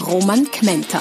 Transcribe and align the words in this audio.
Roman 0.00 0.44
Kmenter. 0.50 1.00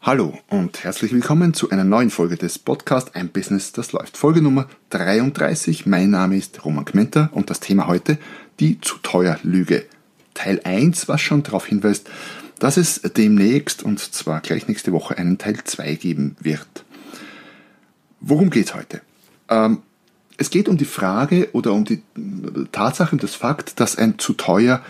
Hallo 0.00 0.38
und 0.48 0.82
herzlich 0.82 1.12
willkommen 1.12 1.52
zu 1.52 1.70
einer 1.70 1.84
neuen 1.84 2.08
Folge 2.08 2.36
des 2.36 2.58
Podcasts 2.58 3.14
Ein 3.14 3.28
Business, 3.28 3.72
das 3.72 3.92
läuft. 3.92 4.16
Folge 4.16 4.40
Nummer 4.40 4.68
33. 4.88 5.84
Mein 5.84 6.10
Name 6.10 6.36
ist 6.36 6.64
Roman 6.64 6.86
Kmenter 6.86 7.28
und 7.32 7.50
das 7.50 7.60
Thema 7.60 7.88
heute 7.88 8.18
die 8.58 8.80
zu 8.80 8.96
teuer 9.02 9.38
Lüge. 9.42 9.84
Teil 10.32 10.60
1, 10.64 11.08
was 11.08 11.20
schon 11.20 11.42
darauf 11.42 11.66
hinweist, 11.66 12.08
dass 12.58 12.78
es 12.78 13.02
demnächst 13.02 13.82
und 13.82 14.00
zwar 14.00 14.40
gleich 14.40 14.66
nächste 14.66 14.92
Woche 14.92 15.18
einen 15.18 15.36
Teil 15.36 15.62
2 15.62 15.94
geben 15.96 16.36
wird. 16.40 16.84
Worum 18.20 18.48
geht 18.48 18.66
es 18.66 18.74
heute? 18.74 19.02
Ähm, 19.50 19.82
es 20.40 20.48
geht 20.48 20.70
um 20.70 20.78
die 20.78 20.86
Frage 20.86 21.50
oder 21.52 21.74
um 21.74 21.84
die 21.84 22.02
Tatsache 22.72 23.12
und 23.12 23.22
das 23.22 23.34
Fakt, 23.34 23.78
dass 23.78 23.96
ein 23.96 24.18
zu 24.18 24.32
teuer 24.32 24.82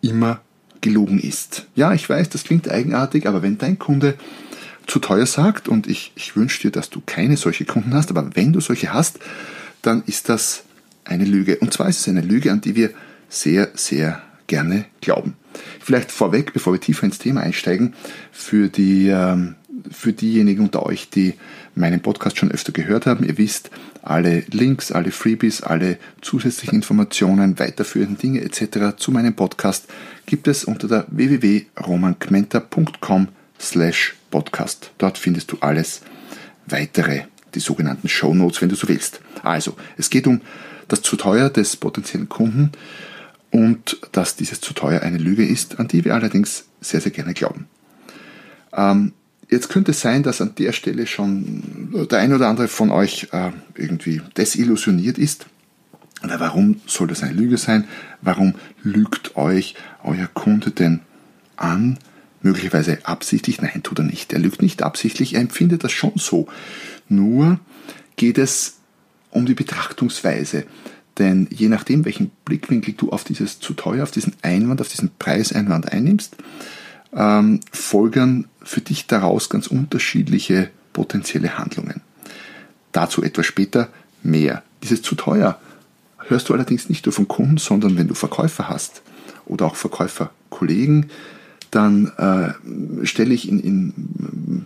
immer 0.00 0.40
gelogen 0.80 1.20
ist. 1.20 1.66
Ja, 1.76 1.92
ich 1.92 2.08
weiß, 2.08 2.30
das 2.30 2.42
klingt 2.42 2.68
eigenartig, 2.68 3.28
aber 3.28 3.40
wenn 3.40 3.58
dein 3.58 3.78
Kunde 3.78 4.14
zu 4.88 4.98
teuer 4.98 5.26
sagt 5.26 5.68
und 5.68 5.86
ich, 5.86 6.12
ich 6.16 6.34
wünsche 6.34 6.62
dir, 6.62 6.72
dass 6.72 6.90
du 6.90 7.00
keine 7.06 7.36
solche 7.36 7.64
Kunden 7.64 7.94
hast, 7.94 8.10
aber 8.10 8.34
wenn 8.34 8.52
du 8.52 8.60
solche 8.60 8.92
hast, 8.92 9.20
dann 9.82 10.02
ist 10.04 10.28
das 10.28 10.64
eine 11.04 11.24
Lüge. 11.24 11.58
Und 11.58 11.72
zwar 11.72 11.88
ist 11.88 12.00
es 12.00 12.08
eine 12.08 12.20
Lüge, 12.20 12.50
an 12.50 12.60
die 12.60 12.74
wir 12.74 12.90
sehr, 13.28 13.70
sehr 13.74 14.20
gerne 14.48 14.86
glauben. 15.00 15.36
Vielleicht 15.78 16.10
vorweg, 16.10 16.52
bevor 16.52 16.72
wir 16.72 16.80
tiefer 16.80 17.04
ins 17.04 17.18
Thema 17.18 17.42
einsteigen, 17.42 17.94
für, 18.32 18.68
die, 18.68 19.08
ähm, 19.08 19.54
für 19.90 20.12
diejenigen 20.12 20.64
unter 20.64 20.84
euch, 20.84 21.08
die 21.10 21.34
meinen 21.74 22.00
Podcast 22.00 22.38
schon 22.38 22.50
öfter 22.50 22.72
gehört 22.72 23.06
haben, 23.06 23.24
ihr 23.24 23.38
wisst, 23.38 23.70
alle 24.02 24.40
Links, 24.50 24.92
alle 24.92 25.10
Freebies, 25.10 25.62
alle 25.62 25.96
zusätzlichen 26.20 26.76
Informationen, 26.76 27.58
weiterführenden 27.58 28.18
Dinge 28.18 28.42
etc. 28.42 28.96
zu 28.96 29.10
meinem 29.10 29.34
Podcast 29.34 29.86
gibt 30.26 30.46
es 30.48 30.64
unter 30.64 30.88
der 30.88 31.06
www.romankmenta.com 31.08 33.28
slash 33.60 34.14
Podcast. 34.30 34.92
Dort 34.98 35.18
findest 35.18 35.52
du 35.52 35.58
alles 35.60 36.02
weitere, 36.66 37.22
die 37.54 37.60
sogenannten 37.60 38.08
Show 38.08 38.34
Notes, 38.34 38.60
wenn 38.60 38.68
du 38.68 38.76
so 38.76 38.88
willst. 38.88 39.20
Also, 39.42 39.76
es 39.96 40.10
geht 40.10 40.26
um 40.26 40.40
das 40.88 41.02
zu 41.02 41.16
teuer 41.16 41.50
des 41.50 41.76
potenziellen 41.76 42.28
Kunden 42.28 42.72
und 43.50 43.98
dass 44.12 44.36
dieses 44.36 44.60
zu 44.60 44.74
teuer 44.74 45.02
eine 45.02 45.18
Lüge 45.18 45.46
ist, 45.46 45.78
an 45.78 45.88
die 45.88 46.04
wir 46.04 46.14
allerdings 46.14 46.66
sehr, 46.80 47.00
sehr 47.00 47.12
gerne 47.12 47.34
glauben. 47.34 47.66
Ähm, 48.72 49.12
jetzt 49.48 49.68
könnte 49.68 49.92
es 49.92 50.00
sein, 50.00 50.22
dass 50.22 50.40
an 50.40 50.54
der 50.56 50.72
Stelle 50.72 51.06
schon 51.06 52.06
der 52.10 52.18
ein 52.18 52.32
oder 52.32 52.48
andere 52.48 52.68
von 52.68 52.90
euch 52.90 53.28
äh, 53.32 53.50
irgendwie 53.74 54.22
desillusioniert 54.36 55.18
ist. 55.18 55.46
Aber 56.20 56.40
warum 56.40 56.80
soll 56.86 57.06
das 57.06 57.22
eine 57.22 57.34
Lüge 57.34 57.58
sein? 57.58 57.84
Warum 58.22 58.54
lügt 58.82 59.36
euch 59.36 59.74
euer 60.02 60.26
Kunde 60.26 60.70
denn 60.70 61.00
an? 61.56 61.98
möglicherweise 62.42 62.98
absichtlich, 63.04 63.60
nein, 63.60 63.82
tut 63.82 63.98
er 63.98 64.04
nicht. 64.04 64.32
Er 64.32 64.38
lügt 64.38 64.62
nicht 64.62 64.82
absichtlich, 64.82 65.34
er 65.34 65.40
empfindet 65.40 65.84
das 65.84 65.92
schon 65.92 66.14
so. 66.16 66.46
Nur 67.08 67.58
geht 68.16 68.38
es 68.38 68.78
um 69.30 69.46
die 69.46 69.54
Betrachtungsweise. 69.54 70.64
Denn 71.18 71.48
je 71.50 71.68
nachdem, 71.68 72.04
welchen 72.04 72.30
Blickwinkel 72.44 72.94
du 72.94 73.10
auf 73.10 73.24
dieses 73.24 73.58
zu 73.58 73.74
teuer, 73.74 74.04
auf 74.04 74.12
diesen 74.12 74.34
Einwand, 74.42 74.80
auf 74.80 74.88
diesen 74.88 75.10
Preiseinwand 75.18 75.90
einnimmst, 75.90 76.36
ähm, 77.12 77.60
folgern 77.72 78.46
für 78.68 78.82
dich 78.82 79.06
daraus 79.06 79.48
ganz 79.48 79.66
unterschiedliche 79.66 80.68
potenzielle 80.92 81.56
Handlungen. 81.56 82.02
Dazu 82.92 83.22
etwas 83.22 83.46
später 83.46 83.88
mehr. 84.22 84.62
Dieses 84.82 85.00
zu 85.00 85.14
teuer 85.14 85.58
hörst 86.26 86.48
du 86.48 86.54
allerdings 86.54 86.90
nicht 86.90 87.06
nur 87.06 87.14
von 87.14 87.28
Kunden, 87.28 87.56
sondern 87.56 87.96
wenn 87.96 88.08
du 88.08 88.14
Verkäufer 88.14 88.68
hast 88.68 89.00
oder 89.46 89.64
auch 89.64 89.74
Verkäuferkollegen, 89.74 91.10
dann 91.70 92.12
äh, 92.18 93.06
stelle 93.06 93.32
ich 93.32 93.48
in, 93.48 93.58
in 93.58 93.94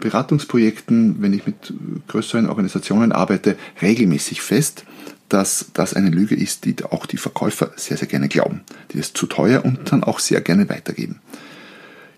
Beratungsprojekten, 0.01 1.23
wenn 1.23 1.33
ich 1.33 1.47
mit 1.47 1.73
größeren 2.09 2.49
Organisationen 2.49 3.13
arbeite, 3.13 3.57
regelmäßig 3.81 4.43
fest, 4.43 4.85
dass 5.29 5.67
das 5.75 5.95
eine 5.95 6.11
Lüge 6.11 6.35
ist, 6.35 6.65
die 6.65 6.75
auch 6.85 7.07
die 7.07 7.17
Verkäufer 7.17 7.71
sehr, 7.77 7.97
sehr 7.97 8.09
gerne 8.09 8.29
glauben. 8.29 8.63
Die 8.93 8.99
ist 8.99 9.17
zu 9.17 9.27
teuer 9.27 9.65
und 9.65 9.93
dann 9.93 10.03
auch 10.03 10.19
sehr 10.19 10.41
gerne 10.41 10.69
weitergeben. 10.69 11.21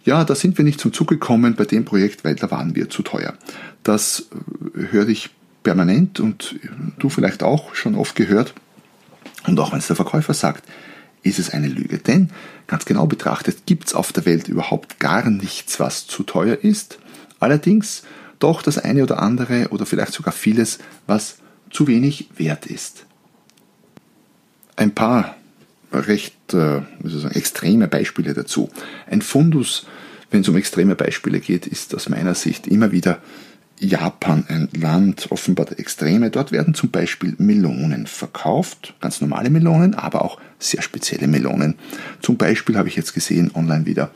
Ja, 0.05 0.25
da 0.25 0.35
sind 0.35 0.59
wir 0.59 0.65
nicht 0.65 0.81
zum 0.81 0.93
Zug 0.93 1.09
gekommen 1.09 1.55
bei 1.55 1.65
dem 1.65 1.85
Projekt, 1.85 2.25
weil 2.25 2.35
da 2.35 2.51
waren 2.51 2.75
wir 2.75 2.91
zu 2.91 3.03
teuer. 3.03 3.35
Das 3.83 4.29
äh, 4.75 4.93
höre 4.93 5.09
ich 5.09 5.31
permanent 5.63 6.21
und 6.21 6.57
du 6.99 7.09
vielleicht 7.09 7.43
auch 7.43 7.75
schon 7.75 7.95
oft 7.95 8.15
gehört. 8.15 8.55
Und 9.47 9.59
auch 9.59 9.73
wenn 9.73 9.79
es 9.79 9.87
der 9.87 9.97
Verkäufer 9.97 10.35
sagt, 10.35 10.65
ist 11.23 11.39
es 11.39 11.51
eine 11.51 11.69
Lüge. 11.69 11.99
Denn 11.99 12.31
ganz 12.67 12.85
genau 12.85 13.07
betrachtet 13.07 13.67
gibt 13.67 13.89
es 13.89 13.95
auf 13.95 14.13
der 14.13 14.27
Welt 14.27 14.47
überhaupt 14.49 15.01
gar 15.01 15.29
nichts, 15.31 15.81
was 15.81 16.07
zu 16.07 16.23
teuer 16.23 16.59
ist. 16.63 16.99
Allerdings 17.41 18.05
doch 18.39 18.63
das 18.63 18.79
eine 18.79 19.03
oder 19.03 19.23
andere 19.23 19.69
oder 19.71 19.87
vielleicht 19.87 20.13
sogar 20.13 20.33
vieles, 20.33 20.79
was 21.07 21.39
zu 21.71 21.87
wenig 21.87 22.29
wert 22.37 22.67
ist. 22.67 23.07
Ein 24.77 24.95
paar 24.95 25.37
recht 26.01 26.55
äh, 26.55 26.81
sagen, 27.03 27.35
extreme 27.35 27.89
Beispiele 27.89 28.35
dazu. 28.35 28.71
Ein 29.09 29.23
Fundus, 29.23 29.87
wenn 30.31 30.43
es 30.43 30.49
um 30.49 30.57
extreme 30.57 30.95
Beispiele 30.95 31.41
geht, 31.41 31.67
ist 31.67 31.95
aus 31.95 32.09
meiner 32.09 32.35
Sicht 32.35 32.67
immer 32.67 32.93
wieder 32.93 33.21
Japan 33.81 34.45
ein 34.49 34.69
Land 34.73 35.29
offenbar 35.31 35.67
der 35.67 35.79
Extreme. 35.79 36.31
Dort 36.31 36.53
werden 36.53 36.75
zum 36.75 36.91
Beispiel 36.91 37.35
Melonen 37.39 38.07
verkauft, 38.07 38.95
ganz 39.01 39.21
normale 39.21 39.51
Melonen, 39.51 39.95
aber 39.95 40.25
auch 40.25 40.39
sehr 40.59 40.83
spezielle 40.83 41.27
Melonen. 41.27 41.75
Zum 42.21 42.37
Beispiel 42.37 42.77
habe 42.77 42.89
ich 42.89 42.97
jetzt 42.97 43.15
gesehen 43.15 43.51
online 43.55 43.87
wieder 43.87 44.11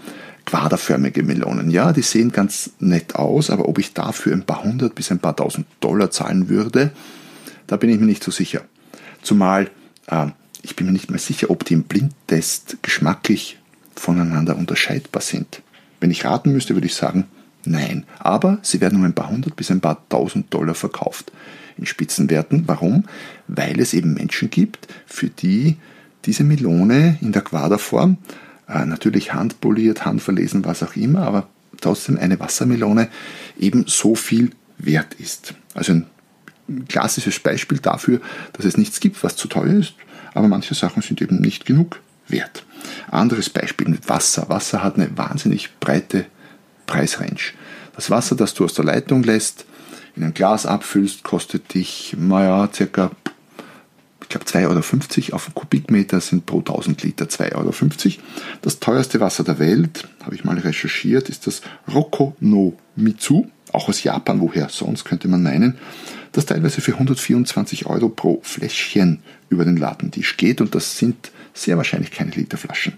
quaderförmige 0.46 1.22
Melonen. 1.22 1.70
Ja, 1.70 1.92
die 1.92 2.02
sehen 2.02 2.32
ganz 2.32 2.70
nett 2.78 3.16
aus, 3.16 3.50
aber 3.50 3.68
ob 3.68 3.78
ich 3.78 3.92
dafür 3.92 4.32
ein 4.32 4.44
paar 4.44 4.64
hundert 4.64 4.94
bis 4.94 5.10
ein 5.10 5.18
paar 5.18 5.36
tausend 5.36 5.66
Dollar 5.80 6.10
zahlen 6.10 6.48
würde, 6.48 6.92
da 7.66 7.76
bin 7.76 7.90
ich 7.90 8.00
mir 8.00 8.06
nicht 8.06 8.24
so 8.24 8.30
sicher. 8.30 8.62
Zumal 9.22 9.68
äh, 10.06 10.28
ich 10.62 10.76
bin 10.76 10.86
mir 10.86 10.92
nicht 10.92 11.10
mehr 11.10 11.18
sicher, 11.18 11.50
ob 11.50 11.64
die 11.64 11.74
im 11.74 11.84
Blindtest 11.84 12.78
geschmacklich 12.82 13.58
voneinander 13.94 14.56
unterscheidbar 14.56 15.22
sind. 15.22 15.62
Wenn 16.00 16.10
ich 16.10 16.24
raten 16.24 16.52
müsste, 16.52 16.74
würde 16.74 16.86
ich 16.86 16.94
sagen, 16.94 17.26
Nein, 17.64 18.04
aber 18.18 18.58
sie 18.62 18.80
werden 18.80 18.98
um 18.98 19.04
ein 19.04 19.14
paar 19.14 19.28
hundert 19.28 19.56
bis 19.56 19.70
ein 19.70 19.80
paar 19.80 20.08
tausend 20.08 20.52
Dollar 20.54 20.74
verkauft 20.74 21.32
in 21.76 21.86
Spitzenwerten. 21.86 22.64
Warum? 22.66 23.04
Weil 23.46 23.78
es 23.80 23.94
eben 23.94 24.14
Menschen 24.14 24.48
gibt, 24.50 24.88
für 25.06 25.28
die 25.28 25.76
diese 26.24 26.44
Melone 26.44 27.18
in 27.20 27.32
der 27.32 27.42
Quaderform, 27.42 28.16
äh, 28.68 28.84
natürlich 28.84 29.34
handpoliert, 29.34 30.04
handverlesen, 30.04 30.64
was 30.64 30.82
auch 30.82 30.96
immer, 30.96 31.22
aber 31.22 31.48
trotzdem 31.80 32.16
eine 32.16 32.40
Wassermelone 32.40 33.08
eben 33.58 33.84
so 33.86 34.14
viel 34.14 34.50
wert 34.78 35.14
ist. 35.14 35.54
Also 35.74 35.92
ein 35.92 36.06
klassisches 36.88 37.38
Beispiel 37.38 37.78
dafür, 37.78 38.20
dass 38.54 38.64
es 38.64 38.76
nichts 38.76 39.00
gibt, 39.00 39.22
was 39.22 39.36
zu 39.36 39.48
teuer 39.48 39.74
ist, 39.74 39.94
aber 40.38 40.48
manche 40.48 40.74
Sachen 40.74 41.02
sind 41.02 41.20
eben 41.20 41.40
nicht 41.40 41.66
genug 41.66 42.00
wert. 42.28 42.64
Anderes 43.10 43.50
Beispiel 43.50 43.88
mit 43.88 44.08
Wasser. 44.08 44.48
Wasser 44.48 44.84
hat 44.84 44.94
eine 44.94 45.16
wahnsinnig 45.18 45.78
breite 45.80 46.26
Preisrange. 46.86 47.54
Das 47.96 48.08
Wasser, 48.08 48.36
das 48.36 48.54
du 48.54 48.64
aus 48.64 48.74
der 48.74 48.84
Leitung 48.84 49.24
lässt, 49.24 49.64
in 50.14 50.22
ein 50.22 50.34
Glas 50.34 50.64
abfüllst, 50.64 51.24
kostet 51.24 51.74
dich, 51.74 52.14
naja, 52.16 52.68
circa, 52.72 53.10
ich 54.22 54.28
glaube 54.28 54.46
2,50 54.46 54.62
Euro 54.68 55.36
auf 55.36 55.46
einen 55.46 55.54
Kubikmeter 55.54 56.20
sind 56.20 56.46
pro 56.46 56.58
1000 56.58 57.02
Liter 57.02 57.24
2,50 57.24 57.56
Euro. 57.56 57.72
Das 58.62 58.78
teuerste 58.78 59.18
Wasser 59.18 59.42
der 59.42 59.58
Welt, 59.58 60.08
habe 60.22 60.36
ich 60.36 60.44
mal 60.44 60.56
recherchiert, 60.56 61.28
ist 61.28 61.48
das 61.48 61.62
Roko 61.92 62.36
Mitsu, 62.94 63.48
auch 63.72 63.88
aus 63.88 64.04
Japan, 64.04 64.40
woher 64.40 64.68
sonst 64.68 65.04
könnte 65.04 65.26
man 65.26 65.42
meinen, 65.42 65.78
das 66.32 66.46
teilweise 66.46 66.80
für 66.80 66.92
124 66.92 67.86
Euro 67.86 68.08
pro 68.08 68.40
Fläschchen 68.42 69.20
über 69.48 69.64
den 69.64 69.76
Ladentisch 69.76 70.36
geht 70.36 70.60
und 70.60 70.74
das 70.74 70.98
sind 70.98 71.30
sehr 71.54 71.76
wahrscheinlich 71.76 72.10
keine 72.10 72.30
Literflaschen. 72.30 72.94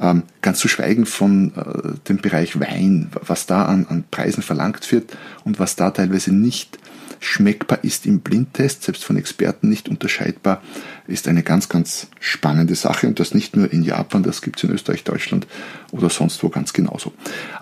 Ähm, 0.00 0.22
ganz 0.42 0.60
zu 0.60 0.68
schweigen 0.68 1.06
von 1.06 1.52
äh, 1.56 2.08
dem 2.08 2.18
Bereich 2.18 2.60
Wein, 2.60 3.10
was 3.20 3.46
da 3.46 3.64
an, 3.64 3.86
an 3.88 4.04
Preisen 4.10 4.44
verlangt 4.44 4.90
wird 4.92 5.16
und 5.44 5.58
was 5.58 5.74
da 5.74 5.90
teilweise 5.90 6.32
nicht 6.32 6.78
schmeckbar 7.20 7.82
ist 7.82 8.06
im 8.06 8.20
Blindtest, 8.20 8.84
selbst 8.84 9.04
von 9.04 9.16
Experten 9.16 9.68
nicht 9.68 9.88
unterscheidbar, 9.88 10.62
ist 11.06 11.26
eine 11.26 11.42
ganz, 11.42 11.68
ganz 11.68 12.08
spannende 12.20 12.74
Sache 12.74 13.08
und 13.08 13.18
das 13.18 13.34
nicht 13.34 13.56
nur 13.56 13.72
in 13.72 13.82
Japan, 13.82 14.22
das 14.22 14.40
gibt 14.40 14.58
es 14.58 14.64
in 14.64 14.70
Österreich, 14.70 15.04
Deutschland 15.04 15.46
oder 15.90 16.10
sonst 16.10 16.42
wo 16.42 16.48
ganz 16.48 16.72
genauso. 16.72 17.12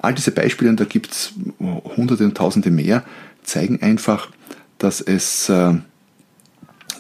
All 0.03 0.15
diese 0.15 0.31
Beispiele, 0.31 0.75
da 0.75 0.85
gibt 0.85 1.13
es 1.13 1.33
hunderte 1.97 2.25
und 2.25 2.37
tausende 2.37 2.71
mehr, 2.71 3.03
zeigen 3.43 3.81
einfach, 3.83 4.31
dass 4.79 5.01
es 5.01 5.49
äh, 5.49 5.75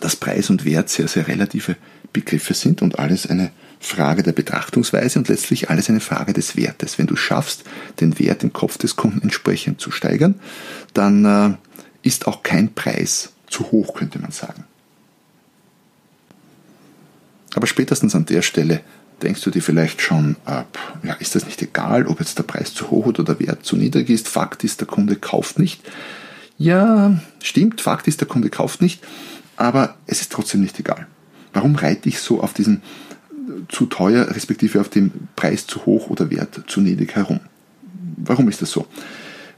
dass 0.00 0.16
Preis 0.16 0.50
und 0.50 0.64
Wert 0.64 0.88
sehr, 0.88 1.08
sehr 1.08 1.26
relative 1.28 1.76
Begriffe 2.12 2.54
sind 2.54 2.82
und 2.82 2.98
alles 2.98 3.26
eine 3.26 3.50
Frage 3.80 4.22
der 4.22 4.32
Betrachtungsweise 4.32 5.18
und 5.18 5.28
letztlich 5.28 5.70
alles 5.70 5.88
eine 5.88 6.00
Frage 6.00 6.32
des 6.32 6.56
Wertes. 6.56 6.98
Wenn 6.98 7.06
du 7.06 7.16
schaffst, 7.16 7.64
den 8.00 8.18
Wert 8.18 8.42
im 8.42 8.52
Kopf 8.52 8.78
des 8.78 8.96
Kunden 8.96 9.22
entsprechend 9.22 9.80
zu 9.80 9.90
steigern, 9.90 10.36
dann 10.94 11.24
äh, 11.24 11.56
ist 12.02 12.26
auch 12.26 12.42
kein 12.42 12.74
Preis 12.74 13.32
zu 13.48 13.70
hoch, 13.70 13.94
könnte 13.94 14.18
man 14.18 14.32
sagen. 14.32 14.64
Aber 17.54 17.66
spätestens 17.66 18.14
an 18.14 18.26
der 18.26 18.42
Stelle 18.42 18.80
denkst 19.22 19.42
du 19.42 19.50
dir 19.50 19.62
vielleicht 19.62 20.02
schon, 20.02 20.36
äh, 20.46 20.62
ja, 21.06 21.14
ist 21.14 21.34
das 21.34 21.46
nicht 21.46 21.62
egal, 21.62 22.06
ob 22.06 22.20
jetzt 22.20 22.38
der 22.38 22.42
Preis 22.42 22.74
zu 22.74 22.90
hoch 22.90 23.06
oder 23.06 23.24
der 23.24 23.40
Wert 23.40 23.64
zu 23.64 23.76
niedrig 23.76 24.10
ist? 24.10 24.28
Fakt 24.28 24.64
ist, 24.64 24.80
der 24.80 24.86
Kunde 24.86 25.16
kauft 25.16 25.58
nicht. 25.58 25.82
Ja, 26.58 27.18
stimmt, 27.42 27.80
Fakt 27.80 28.08
ist, 28.08 28.20
der 28.20 28.28
Kunde 28.28 28.50
kauft 28.50 28.80
nicht, 28.80 29.02
aber 29.56 29.96
es 30.06 30.20
ist 30.20 30.32
trotzdem 30.32 30.62
nicht 30.62 30.78
egal. 30.78 31.06
Warum 31.52 31.74
reite 31.76 32.08
ich 32.08 32.18
so 32.18 32.42
auf 32.42 32.54
diesen 32.54 32.82
zu 33.68 33.86
teuer, 33.86 34.28
respektive 34.30 34.80
auf 34.80 34.88
dem 34.88 35.12
Preis 35.34 35.66
zu 35.66 35.86
hoch 35.86 36.10
oder 36.10 36.30
Wert 36.30 36.64
zu 36.66 36.80
niedrig 36.80 37.14
herum. 37.14 37.40
Warum 38.16 38.48
ist 38.48 38.62
das 38.62 38.70
so? 38.70 38.86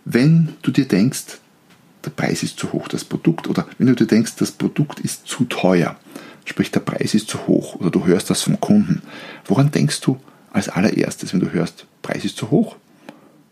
Wenn 0.05 0.51
du 0.63 0.71
dir 0.71 0.87
denkst, 0.87 1.39
der 2.05 2.11
Preis 2.11 2.43
ist 2.43 2.59
zu 2.59 2.73
hoch, 2.73 2.89
das 2.89 3.05
Produkt, 3.05 3.49
oder 3.49 3.67
wenn 3.79 3.89
du 3.89 3.95
dir 3.95 4.07
denkst, 4.07 4.37
das 4.37 4.53
Produkt 4.53 5.01
ist 5.01 5.27
zu 5.27 5.45
teuer, 5.45 5.97
sprich 6.45 6.71
der 6.71 6.81
Preis 6.81 7.15
ist 7.15 7.29
zu 7.29 7.47
hoch, 7.47 7.77
oder 7.77 7.91
du 7.91 8.07
hörst 8.07 8.31
das 8.31 8.43
vom 8.43 8.61
Kunden, 8.61 9.03
woran 9.47 9.71
denkst 9.71 10.01
du 10.01 10.19
als 10.53 10.69
allererstes, 10.69 11.33
wenn 11.33 11.41
du 11.41 11.53
hörst, 11.53 11.87
Preis 12.03 12.25
ist 12.25 12.37
zu 12.37 12.51
hoch? 12.51 12.77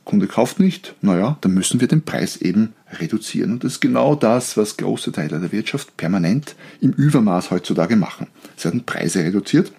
Kunde 0.06 0.26
kauft 0.26 0.58
nicht, 0.58 0.94
naja, 1.02 1.36
dann 1.42 1.52
müssen 1.52 1.80
wir 1.80 1.88
den 1.88 2.02
Preis 2.02 2.38
eben 2.38 2.72
reduzieren. 2.98 3.52
Und 3.52 3.64
das 3.64 3.74
ist 3.74 3.80
genau 3.80 4.14
das, 4.14 4.56
was 4.56 4.78
große 4.78 5.12
Teile 5.12 5.38
der 5.38 5.52
Wirtschaft 5.52 5.96
permanent 5.98 6.54
im 6.80 6.92
Übermaß 6.92 7.50
heutzutage 7.50 7.96
machen. 7.96 8.28
Sie 8.56 8.64
werden 8.64 8.86
Preise 8.86 9.18
reduziert 9.18 9.72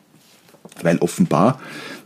weil 0.83 0.97
offenbar 0.99 1.59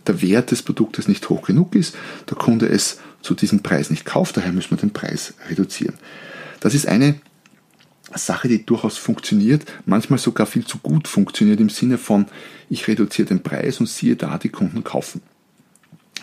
der 0.08 0.22
Wert 0.22 0.52
des 0.52 0.64
Produktes 0.64 1.08
nicht 1.08 1.30
hoch 1.30 1.44
genug 1.44 1.76
ist, 1.76 1.96
der 2.30 2.38
Kunde 2.38 2.68
es 2.68 3.00
zu 3.22 3.36
diesem 3.36 3.62
Preis 3.62 3.90
nicht 3.90 4.06
kauft, 4.06 4.38
daher 4.38 4.52
müssen 4.52 4.72
wir 4.72 4.78
den 4.78 4.92
Preis 4.92 5.34
reduzieren. 5.50 5.96
Das 6.60 6.74
ist 6.74 6.88
eine 6.88 7.16
Sache, 8.14 8.48
die 8.48 8.66
durchaus 8.66 8.98
funktioniert, 8.98 9.64
manchmal 9.86 10.20
sogar 10.20 10.48
viel 10.48 10.66
zu 10.66 10.80
gut 10.80 11.08
funktioniert 11.08 11.60
im 11.60 11.70
Sinne 11.70 11.98
von, 11.98 12.26
ich 12.70 12.88
reduziere 12.88 13.28
den 13.28 13.44
Preis 13.44 13.80
und 13.80 13.88
siehe 13.88 14.16
da, 14.16 14.38
die 14.38 14.50
Kunden 14.50 14.84
kaufen. 14.84 15.22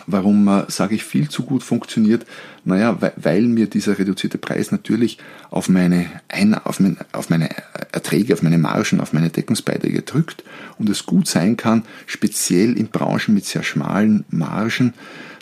Warum 0.07 0.47
äh, 0.47 0.63
sage 0.67 0.95
ich 0.95 1.03
viel 1.03 1.29
zu 1.29 1.43
gut 1.43 1.63
funktioniert? 1.63 2.25
Naja, 2.65 2.97
weil, 3.15 3.41
mir 3.43 3.67
dieser 3.67 3.97
reduzierte 3.97 4.37
Preis 4.37 4.71
natürlich 4.71 5.17
auf 5.49 5.69
meine, 5.69 6.07
Ein 6.27 6.53
auf, 6.53 6.79
mein, 6.79 6.97
auf 7.11 7.29
meine 7.29 7.49
Erträge, 7.91 8.33
auf 8.33 8.41
meine 8.41 8.57
Margen, 8.57 8.99
auf 9.01 9.13
meine 9.13 9.29
Deckungsbeiträge 9.29 10.01
drückt 10.01 10.43
und 10.77 10.89
es 10.89 11.05
gut 11.05 11.27
sein 11.27 11.57
kann, 11.57 11.83
speziell 12.05 12.77
in 12.77 12.87
Branchen 12.87 13.33
mit 13.33 13.45
sehr 13.45 13.63
schmalen 13.63 14.25
Margen, 14.29 14.93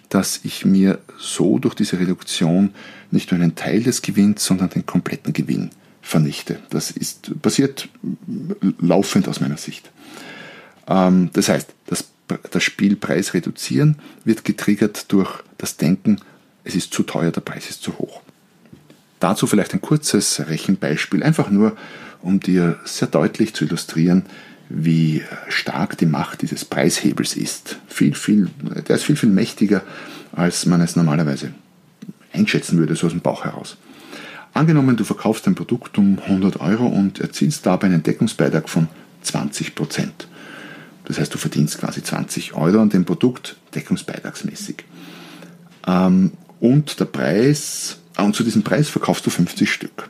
dass 0.09 0.41
ich 0.43 0.65
mir 0.65 0.99
so 1.17 1.59
durch 1.59 1.75
diese 1.75 1.99
Reduktion 1.99 2.71
nicht 3.11 3.31
nur 3.31 3.41
einen 3.41 3.55
Teil 3.55 3.83
des 3.83 4.01
Gewinns, 4.01 4.45
sondern 4.45 4.69
den 4.69 4.85
kompletten 4.85 5.33
Gewinn 5.33 5.71
vernichte. 6.01 6.59
Das 6.69 6.91
ist 6.91 7.41
passiert 7.41 7.89
laufend 8.79 9.27
aus 9.27 9.41
meiner 9.41 9.57
Sicht. 9.57 9.91
Ähm, 10.87 11.29
das 11.33 11.49
heißt, 11.49 11.69
das 11.87 12.05
das 12.27 12.63
Spielpreis 12.63 13.33
reduzieren 13.33 13.97
wird 14.25 14.43
getriggert 14.43 15.11
durch 15.11 15.43
das 15.57 15.77
Denken, 15.77 16.19
es 16.63 16.75
ist 16.75 16.93
zu 16.93 17.03
teuer, 17.03 17.31
der 17.31 17.41
Preis 17.41 17.69
ist 17.69 17.81
zu 17.81 17.97
hoch. 17.97 18.21
Dazu 19.19 19.47
vielleicht 19.47 19.73
ein 19.73 19.81
kurzes 19.81 20.47
Rechenbeispiel, 20.47 21.23
einfach 21.23 21.49
nur, 21.49 21.75
um 22.21 22.39
dir 22.39 22.77
sehr 22.85 23.07
deutlich 23.07 23.53
zu 23.53 23.65
illustrieren, 23.65 24.25
wie 24.69 25.23
stark 25.47 25.97
die 25.97 26.05
Macht 26.05 26.41
dieses 26.41 26.65
Preishebels 26.65 27.35
ist. 27.35 27.79
Viel, 27.87 28.13
viel, 28.13 28.49
der 28.87 28.97
ist 28.97 29.05
viel, 29.05 29.15
viel 29.15 29.29
mächtiger, 29.29 29.81
als 30.33 30.65
man 30.65 30.81
es 30.81 30.95
normalerweise 30.95 31.53
einschätzen 32.33 32.77
würde, 32.77 32.95
so 32.95 33.07
aus 33.07 33.13
dem 33.13 33.21
Bauch 33.21 33.45
heraus. 33.45 33.77
Angenommen, 34.53 34.97
du 34.97 35.03
verkaufst 35.03 35.47
ein 35.47 35.55
Produkt 35.55 35.97
um 35.97 36.19
100 36.19 36.59
Euro 36.59 36.87
und 36.87 37.19
erzielst 37.19 37.65
dabei 37.65 37.87
einen 37.87 38.03
Deckungsbeitrag 38.03 38.67
von 38.67 38.87
20 39.21 39.75
Prozent. 39.75 40.27
Das 41.07 41.19
heißt, 41.19 41.33
du 41.33 41.37
verdienst 41.37 41.77
quasi 41.77 42.03
20 42.03 42.53
Euro 42.53 42.81
an 42.81 42.89
dem 42.89 43.05
Produkt, 43.05 43.55
deckungsbeitragsmäßig. 43.73 44.83
Ähm, 45.87 46.31
und 46.59 46.99
der 46.99 47.05
Preis, 47.05 47.99
ah, 48.15 48.23
und 48.23 48.35
zu 48.35 48.43
diesem 48.43 48.63
Preis 48.63 48.89
verkaufst 48.89 49.25
du 49.25 49.29
50 49.29 49.71
Stück. 49.71 50.09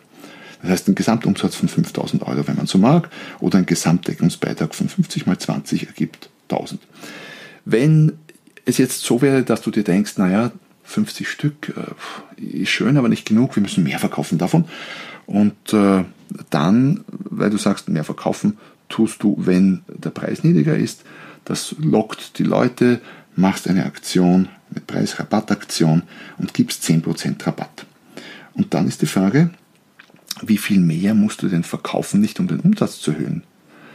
Das 0.62 0.72
heißt, 0.72 0.88
ein 0.88 0.96
Gesamtumsatz 0.96 1.56
von 1.56 1.70
5000 1.70 2.24
Euro, 2.24 2.48
wenn 2.48 2.56
man 2.56 2.66
so 2.66 2.80
mag, 2.80 3.12
oder 3.40 3.60
ein 3.60 3.68
Gesamtdeckungsbeitrag 3.68 4.74
von 4.74 4.90
50 4.90 5.28
mal 5.28 5.38
20 5.38 5.86
ergibt 5.86 6.30
1000. 6.50 6.82
Wenn 7.64 8.14
es 8.66 8.80
jetzt 8.80 9.04
so 9.04 9.22
wäre, 9.22 9.44
dass 9.44 9.62
du 9.62 9.70
dir 9.70 9.84
denkst, 9.84 10.18
naja, 10.18 10.52
50 10.84 11.30
Stück 11.30 11.76
äh, 11.78 12.62
ist 12.62 12.70
schön, 12.70 12.98
aber 12.98 13.08
nicht 13.08 13.28
genug, 13.28 13.56
wir 13.56 13.62
müssen 13.62 13.84
mehr 13.84 14.00
verkaufen 14.00 14.40
davon. 14.40 14.66
Und 15.28 15.74
äh, 15.74 16.06
dann, 16.50 17.04
weil 17.08 17.52
du 17.52 17.58
sagst, 17.58 17.88
mehr 17.88 18.04
verkaufen, 18.04 18.58
tust 18.90 19.24
du, 19.24 19.36
wenn 19.38 19.84
der 19.88 20.10
Preis 20.10 20.44
niedriger 20.44 20.78
ist. 20.78 21.04
Das 21.46 21.76
lockt 21.80 22.40
die 22.40 22.44
Leute, 22.44 23.02
machst 23.36 23.68
eine 23.68 23.86
Aktion, 23.86 24.50
eine 24.72 24.82
Preisrabattaktion 24.82 26.04
und 26.38 26.54
gibst 26.54 26.84
10% 26.84 27.46
Rabatt. 27.46 27.86
Und 28.54 28.74
dann 28.74 28.88
ist 28.88 29.02
die 29.02 29.08
Frage, 29.08 29.52
wie 30.42 30.58
viel 30.58 30.80
mehr 30.80 31.14
musst 31.14 31.42
du 31.42 31.48
denn 31.48 31.64
verkaufen, 31.64 32.22
nicht 32.22 32.40
um 32.40 32.48
den 32.48 32.60
Umsatz 32.60 33.00
zu 33.00 33.12
erhöhen, 33.12 33.44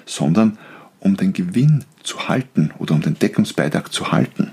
sondern 0.07 0.59
um 1.01 1.17
den 1.17 1.33
Gewinn 1.33 1.85
zu 2.03 2.29
halten 2.29 2.73
oder 2.79 2.95
um 2.95 3.01
den 3.01 3.19
Deckungsbeitrag 3.19 3.93
zu 3.93 4.13
halten. 4.13 4.53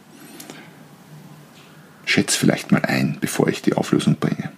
Schätz 2.06 2.36
vielleicht 2.36 2.71
mal 2.71 2.81
ein, 2.83 3.18
bevor 3.21 3.47
ich 3.47 3.62
die 3.62 3.74
Auflösung 3.74 4.15
bringe. 4.19 4.51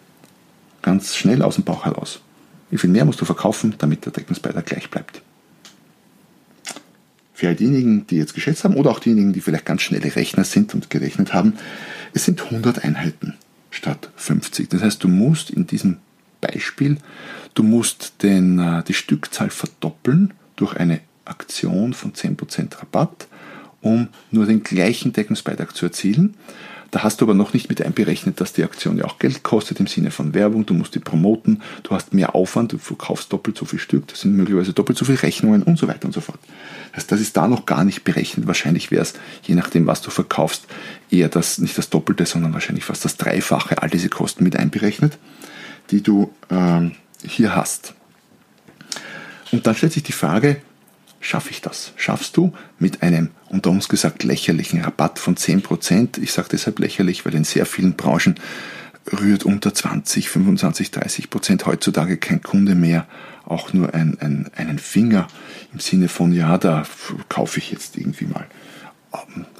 Ganz 0.81 1.15
schnell 1.15 1.41
aus 1.41 1.55
dem 1.55 1.65
Bauch 1.65 1.85
heraus. 1.85 2.21
Wie 2.69 2.77
viel 2.77 2.89
mehr 2.89 3.03
musst 3.03 3.19
du 3.19 3.25
verkaufen, 3.25 3.75
damit 3.77 4.05
der 4.05 4.13
Deckungsbeitrag 4.13 4.65
gleich 4.65 4.89
bleibt? 4.89 5.21
Für 7.41 7.47
all 7.47 7.55
diejenigen, 7.55 8.05
die 8.05 8.17
jetzt 8.17 8.35
geschätzt 8.35 8.63
haben 8.63 8.75
oder 8.75 8.91
auch 8.91 8.99
diejenigen, 8.99 9.33
die 9.33 9.41
vielleicht 9.41 9.65
ganz 9.65 9.81
schnelle 9.81 10.15
Rechner 10.15 10.43
sind 10.43 10.75
und 10.75 10.91
gerechnet 10.91 11.33
haben, 11.33 11.53
es 12.13 12.23
sind 12.25 12.39
100 12.39 12.85
Einheiten 12.85 13.33
statt 13.71 14.11
50. 14.15 14.69
Das 14.69 14.83
heißt, 14.83 15.03
du 15.03 15.07
musst 15.07 15.49
in 15.49 15.65
diesem 15.65 15.97
Beispiel, 16.39 16.97
du 17.55 17.63
musst 17.63 18.21
den, 18.21 18.59
äh, 18.59 18.83
die 18.83 18.93
Stückzahl 18.93 19.49
verdoppeln 19.49 20.35
durch 20.55 20.75
eine 20.75 20.99
Aktion 21.25 21.95
von 21.95 22.13
10% 22.13 22.79
Rabatt, 22.79 23.27
um 23.81 24.09
nur 24.29 24.45
den 24.45 24.61
gleichen 24.61 25.11
Deckungsbeitrag 25.11 25.75
zu 25.75 25.87
erzielen. 25.87 26.35
Da 26.91 27.03
hast 27.03 27.21
du 27.21 27.25
aber 27.25 27.33
noch 27.33 27.53
nicht 27.53 27.69
mit 27.69 27.81
einberechnet, 27.81 28.41
dass 28.41 28.51
die 28.51 28.65
Aktion 28.65 28.97
ja 28.97 29.05
auch 29.05 29.17
Geld 29.17 29.43
kostet 29.43 29.79
im 29.79 29.87
Sinne 29.87 30.11
von 30.11 30.33
Werbung, 30.33 30.65
du 30.65 30.73
musst 30.73 30.93
die 30.93 30.99
promoten, 30.99 31.61
du 31.83 31.91
hast 31.91 32.13
mehr 32.13 32.35
Aufwand, 32.35 32.73
du 32.73 32.77
verkaufst 32.77 33.31
doppelt 33.31 33.57
so 33.57 33.63
viel 33.63 33.79
Stück, 33.79 34.09
das 34.09 34.21
sind 34.21 34.35
möglicherweise 34.35 34.73
doppelt 34.73 34.97
so 34.97 35.05
viele 35.05 35.23
Rechnungen 35.23 35.63
und 35.63 35.79
so 35.79 35.87
weiter 35.87 36.05
und 36.05 36.11
so 36.11 36.19
fort. 36.19 36.39
Das, 36.93 37.07
das 37.07 37.21
ist 37.21 37.37
da 37.37 37.47
noch 37.47 37.65
gar 37.65 37.85
nicht 37.85 38.03
berechnet. 38.03 38.45
Wahrscheinlich 38.45 38.91
wäre 38.91 39.03
es, 39.03 39.13
je 39.43 39.55
nachdem, 39.55 39.87
was 39.87 40.01
du 40.01 40.11
verkaufst, 40.11 40.65
eher 41.09 41.29
das, 41.29 41.59
nicht 41.59 41.77
das 41.77 41.89
Doppelte, 41.89 42.25
sondern 42.25 42.53
wahrscheinlich 42.53 42.83
fast 42.83 43.05
das 43.05 43.15
Dreifache, 43.15 43.81
all 43.81 43.89
diese 43.89 44.09
Kosten 44.09 44.43
mit 44.43 44.57
einberechnet, 44.57 45.17
die 45.91 46.03
du 46.03 46.33
ähm, 46.49 46.91
hier 47.25 47.55
hast. 47.55 47.93
Und 49.53 49.65
dann 49.65 49.75
stellt 49.75 49.93
sich 49.93 50.03
die 50.03 50.11
Frage, 50.11 50.61
schaffe 51.21 51.51
ich 51.51 51.61
das? 51.61 51.93
Schaffst 51.95 52.35
du 52.35 52.53
mit 52.79 53.01
einem 53.03 53.29
unter 53.49 53.69
uns 53.69 53.87
gesagt 53.87 54.23
lächerlichen 54.23 54.81
Rabatt 54.81 55.19
von 55.19 55.35
10%? 55.35 56.19
Ich 56.19 56.33
sage 56.33 56.49
deshalb 56.51 56.79
lächerlich, 56.79 57.25
weil 57.25 57.35
in 57.35 57.43
sehr 57.43 57.65
vielen 57.65 57.93
Branchen 57.93 58.35
rührt 59.11 59.45
unter 59.45 59.73
20, 59.73 60.29
25, 60.29 60.91
30 60.91 61.29
Prozent 61.29 61.65
heutzutage 61.65 62.17
kein 62.17 62.41
Kunde 62.41 62.75
mehr 62.75 63.07
auch 63.45 63.73
nur 63.73 63.93
ein, 63.93 64.17
ein, 64.19 64.49
einen 64.55 64.79
Finger 64.79 65.27
im 65.73 65.79
Sinne 65.79 66.07
von, 66.07 66.31
ja, 66.33 66.57
da 66.57 66.85
kaufe 67.29 67.59
ich 67.59 67.71
jetzt 67.71 67.97
irgendwie 67.97 68.25
mal 68.25 68.47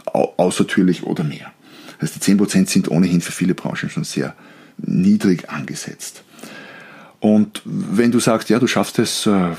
außertürlich 0.06 1.04
oder 1.04 1.24
mehr. 1.24 1.52
Also 2.00 2.14
die 2.16 2.20
10 2.20 2.38
Prozent 2.38 2.70
sind 2.70 2.90
ohnehin 2.90 3.22
für 3.22 3.32
viele 3.32 3.54
Branchen 3.54 3.90
schon 3.90 4.04
sehr 4.04 4.36
niedrig 4.78 5.50
angesetzt. 5.50 6.24
Und 7.22 7.62
wenn 7.66 8.12
du 8.12 8.20
sagst, 8.20 8.50
ja, 8.50 8.58
du 8.58 8.66
schaffst 8.66 8.98
es 8.98 9.28
äh, 9.28 9.50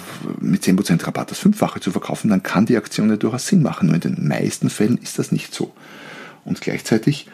mit 0.40 0.64
10% 0.64 1.07
Rabatt 1.07 1.31
das 1.31 1.38
Fünffache 1.38 1.78
zu 1.78 1.92
verkaufen, 1.92 2.28
dann 2.28 2.42
kann 2.42 2.66
die 2.66 2.76
Aktion 2.76 3.09
ja 3.09 3.16
durchaus 3.16 3.47
Sinn 3.47 3.62
machen. 3.62 3.87
Nur 3.87 3.95
in 3.95 4.00
den 4.00 4.28
meisten 4.28 4.69
Fällen 4.69 4.99
ist 4.99 5.21
das 5.21 5.31
nicht 5.31 5.54
so. 5.54 5.73
Und 6.45 6.61
gleichzeitig 6.61 7.28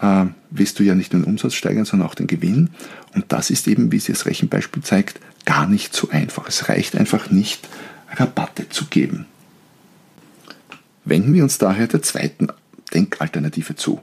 äh, 0.00 0.24
willst 0.50 0.80
du 0.80 0.82
ja 0.82 0.96
nicht 0.96 1.12
nur 1.12 1.22
den 1.22 1.28
Umsatz 1.28 1.54
steigern, 1.54 1.84
sondern 1.84 2.08
auch 2.08 2.16
den 2.16 2.26
Gewinn. 2.26 2.70
Und 3.14 3.26
das 3.28 3.50
ist 3.50 3.68
eben, 3.68 3.92
wie 3.92 3.98
es 3.98 4.06
das 4.06 4.26
Rechenbeispiel 4.26 4.82
zeigt, 4.82 5.20
gar 5.44 5.68
nicht 5.68 5.94
so 5.94 6.10
einfach. 6.10 6.48
Es 6.48 6.68
reicht 6.68 6.96
einfach 6.96 7.30
nicht, 7.30 7.68
Rabatte 8.16 8.68
zu 8.68 8.86
geben. 8.86 9.26
Wenden 11.04 11.32
wir 11.34 11.44
uns 11.44 11.58
daher 11.58 11.86
der 11.86 12.02
zweiten 12.02 12.48
Denkalternative 12.92 13.76
zu. 13.76 14.02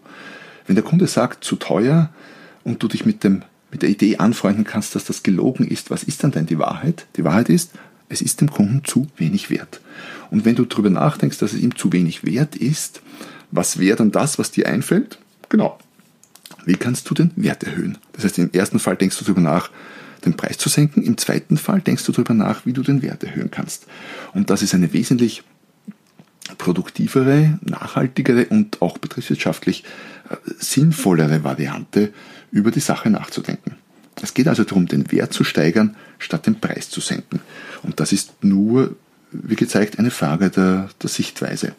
Wenn 0.67 0.75
der 0.75 0.85
Kunde 0.85 1.07
sagt, 1.07 1.43
zu 1.43 1.57
teuer 1.57 2.09
und 2.63 2.81
du 2.81 2.87
dich 2.87 3.05
mit, 3.05 3.25
dem, 3.25 3.43
mit 3.75 3.81
der 3.81 3.89
Idee 3.89 4.17
anfreunden 4.19 4.63
kannst, 4.63 4.95
dass 4.95 5.03
das 5.03 5.21
gelogen 5.21 5.67
ist, 5.67 5.91
was 5.91 6.03
ist 6.03 6.23
dann 6.23 6.31
denn 6.31 6.45
die 6.45 6.57
Wahrheit? 6.57 7.07
Die 7.17 7.25
Wahrheit 7.25 7.49
ist, 7.49 7.71
es 8.07 8.21
ist 8.21 8.39
dem 8.39 8.49
Kunden 8.49 8.85
zu 8.85 9.07
wenig 9.17 9.49
wert. 9.49 9.81
Und 10.31 10.45
wenn 10.45 10.55
du 10.55 10.63
darüber 10.63 10.89
nachdenkst, 10.89 11.39
dass 11.39 11.51
es 11.51 11.59
ihm 11.59 11.75
zu 11.75 11.91
wenig 11.91 12.23
wert 12.23 12.55
ist, 12.55 13.01
was 13.51 13.77
wäre 13.77 13.97
dann 13.97 14.11
das, 14.11 14.39
was 14.39 14.51
dir 14.51 14.69
einfällt? 14.69 15.19
Genau. 15.49 15.77
Wie 16.65 16.75
kannst 16.75 17.09
du 17.09 17.13
den 17.13 17.31
Wert 17.35 17.63
erhöhen? 17.63 17.97
Das 18.13 18.23
heißt, 18.23 18.39
im 18.39 18.53
ersten 18.53 18.79
Fall 18.79 18.95
denkst 18.95 19.19
du 19.19 19.25
darüber 19.25 19.41
nach, 19.41 19.69
den 20.23 20.37
Preis 20.37 20.57
zu 20.57 20.69
senken. 20.69 21.03
Im 21.03 21.17
zweiten 21.17 21.57
Fall 21.57 21.81
denkst 21.81 22.05
du 22.05 22.13
darüber 22.13 22.33
nach, 22.33 22.65
wie 22.65 22.71
du 22.71 22.81
den 22.81 23.01
Wert 23.01 23.25
erhöhen 23.25 23.51
kannst. 23.51 23.87
Und 24.33 24.49
das 24.49 24.61
ist 24.61 24.73
eine 24.73 24.93
wesentlich 24.93 25.43
produktivere, 26.57 27.59
nachhaltigere 27.61 28.45
und 28.45 28.81
auch 28.81 28.99
betriebswirtschaftlich 28.99 29.83
sinnvollere 30.57 31.43
Variante, 31.43 32.13
über 32.51 32.71
die 32.71 32.79
Sache 32.79 33.09
nachzudenken. 33.09 33.75
Es 34.21 34.33
geht 34.33 34.47
also 34.47 34.63
darum, 34.63 34.87
den 34.87 35.11
Wert 35.11 35.33
zu 35.33 35.43
steigern, 35.43 35.95
statt 36.19 36.47
den 36.47 36.59
Preis 36.59 36.89
zu 36.89 37.01
senken. 37.01 37.41
Und 37.83 37.99
das 37.99 38.11
ist 38.13 38.43
nur, 38.43 38.95
wie 39.31 39.55
gezeigt, 39.55 39.99
eine 39.99 40.11
Frage 40.11 40.49
der, 40.49 40.89
der 41.01 41.09
Sichtweise. 41.09 41.75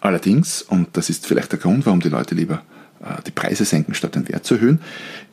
Allerdings, 0.00 0.62
und 0.62 0.96
das 0.96 1.10
ist 1.10 1.26
vielleicht 1.26 1.50
der 1.50 1.58
Grund, 1.58 1.84
warum 1.84 2.00
die 2.00 2.08
Leute 2.08 2.34
lieber 2.36 2.62
äh, 3.00 3.20
die 3.26 3.32
Preise 3.32 3.64
senken, 3.64 3.94
statt 3.94 4.14
den 4.14 4.28
Wert 4.28 4.44
zu 4.44 4.54
erhöhen, 4.54 4.80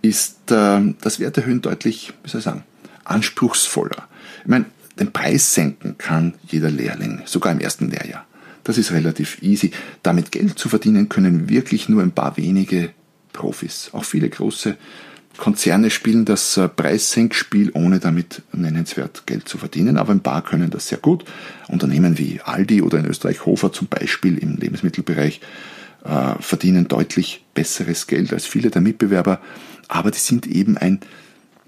ist 0.02 0.52
äh, 0.52 0.94
das 1.02 1.20
Werterhöhen 1.20 1.62
deutlich, 1.62 2.14
wie 2.24 2.30
soll 2.30 2.40
ich 2.40 2.46
sagen, 2.46 2.64
anspruchsvoller. 3.04 4.08
Ich 4.42 4.48
meine, 4.48 4.66
den 5.00 5.12
Preis 5.12 5.54
senken 5.54 5.98
kann 5.98 6.34
jeder 6.48 6.72
Lehrling, 6.72 7.22
sogar 7.26 7.52
im 7.52 7.60
ersten 7.60 7.92
Lehrjahr. 7.92 8.26
Das 8.66 8.78
ist 8.78 8.92
relativ 8.92 9.42
easy. 9.42 9.72
Damit 10.04 10.34
Geld 10.34 10.60
zu 10.60 10.68
verdienen 10.68 11.08
können 11.08 11.50
wirklich 11.50 11.88
nur 11.88 12.02
ein 12.02 12.12
paar 12.12 12.36
wenige 12.36 12.90
Profis. 13.32 13.92
Auch 13.94 14.04
viele 14.04 14.28
große 14.28 14.76
Konzerne 15.38 15.90
spielen 15.90 16.26
das 16.26 16.58
äh, 16.58 16.68
Preissenkspiel, 16.68 17.72
ohne 17.74 18.00
damit 18.00 18.42
nennenswert 18.54 19.28
Geld 19.28 19.48
zu 19.48 19.58
verdienen, 19.58 19.98
aber 19.98 20.14
ein 20.14 20.22
paar 20.22 20.42
können 20.44 20.72
das 20.72 20.88
sehr 20.88 20.98
gut. 20.98 21.26
Unternehmen 21.68 22.18
wie 22.18 22.42
Aldi 22.44 22.82
oder 22.82 23.00
in 23.00 23.06
Österreich 23.06 23.46
Hofer 23.46 23.72
zum 23.72 23.88
Beispiel 23.88 24.38
im 24.38 24.58
Lebensmittelbereich 24.58 25.42
äh, 26.04 26.36
verdienen 26.40 26.88
deutlich 26.88 27.44
besseres 27.54 28.08
Geld 28.08 28.34
als 28.34 28.46
viele 28.46 28.70
der 28.70 28.82
Mitbewerber, 28.82 29.42
aber 29.88 30.10
die 30.10 30.20
sind 30.20 30.48
eben 30.48 30.78
ein, 30.78 31.02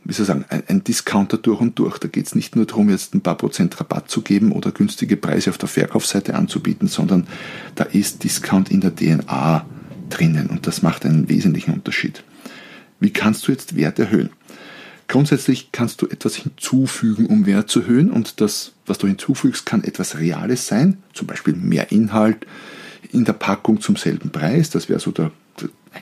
wie 0.07 0.13
soll 0.13 0.23
ich 0.23 0.27
sagen, 0.27 0.45
ein, 0.47 0.63
ein 0.67 0.83
Discounter 0.83 1.37
durch 1.37 1.59
und 1.59 1.77
durch. 1.77 1.97
Da 1.97 2.07
geht 2.07 2.27
es 2.27 2.33
nicht 2.33 2.55
nur 2.55 2.65
darum, 2.65 2.89
jetzt 2.89 3.13
ein 3.13 3.21
paar 3.21 3.35
Prozent 3.35 3.77
Rabatt 3.79 4.09
zu 4.09 4.21
geben 4.21 4.53
oder 4.53 4.71
günstige 4.71 5.17
Preise 5.17 5.49
auf 5.49 5.57
der 5.57 5.67
Verkaufsseite 5.67 6.33
anzubieten, 6.33 6.87
sondern 6.87 7.27
da 7.75 7.83
ist 7.83 8.23
Discount 8.23 8.71
in 8.71 8.79
der 8.79 8.95
DNA 8.95 9.65
drinnen 10.09 10.47
und 10.47 10.65
das 10.65 10.81
macht 10.81 11.05
einen 11.05 11.27
wesentlichen 11.27 11.73
Unterschied. 11.73 12.23
Wie 13.01 13.11
kannst 13.11 13.47
du 13.47 13.51
jetzt 13.51 13.75
Wert 13.75 13.99
erhöhen? 13.99 14.29
Grundsätzlich 15.09 15.73
kannst 15.73 16.01
du 16.01 16.07
etwas 16.07 16.35
hinzufügen, 16.35 17.25
um 17.25 17.45
Wert 17.45 17.69
zu 17.69 17.81
erhöhen 17.81 18.09
und 18.09 18.39
das, 18.39 18.71
was 18.85 18.97
du 18.97 19.07
hinzufügst, 19.07 19.65
kann 19.65 19.83
etwas 19.83 20.17
Reales 20.17 20.67
sein, 20.67 20.97
zum 21.13 21.27
Beispiel 21.27 21.53
mehr 21.53 21.91
Inhalt 21.91 22.47
in 23.11 23.25
der 23.25 23.33
Packung 23.33 23.81
zum 23.81 23.97
selben 23.97 24.31
Preis, 24.31 24.69
das 24.69 24.87
wäre 24.87 24.99
so 24.99 25.11
der, 25.11 25.31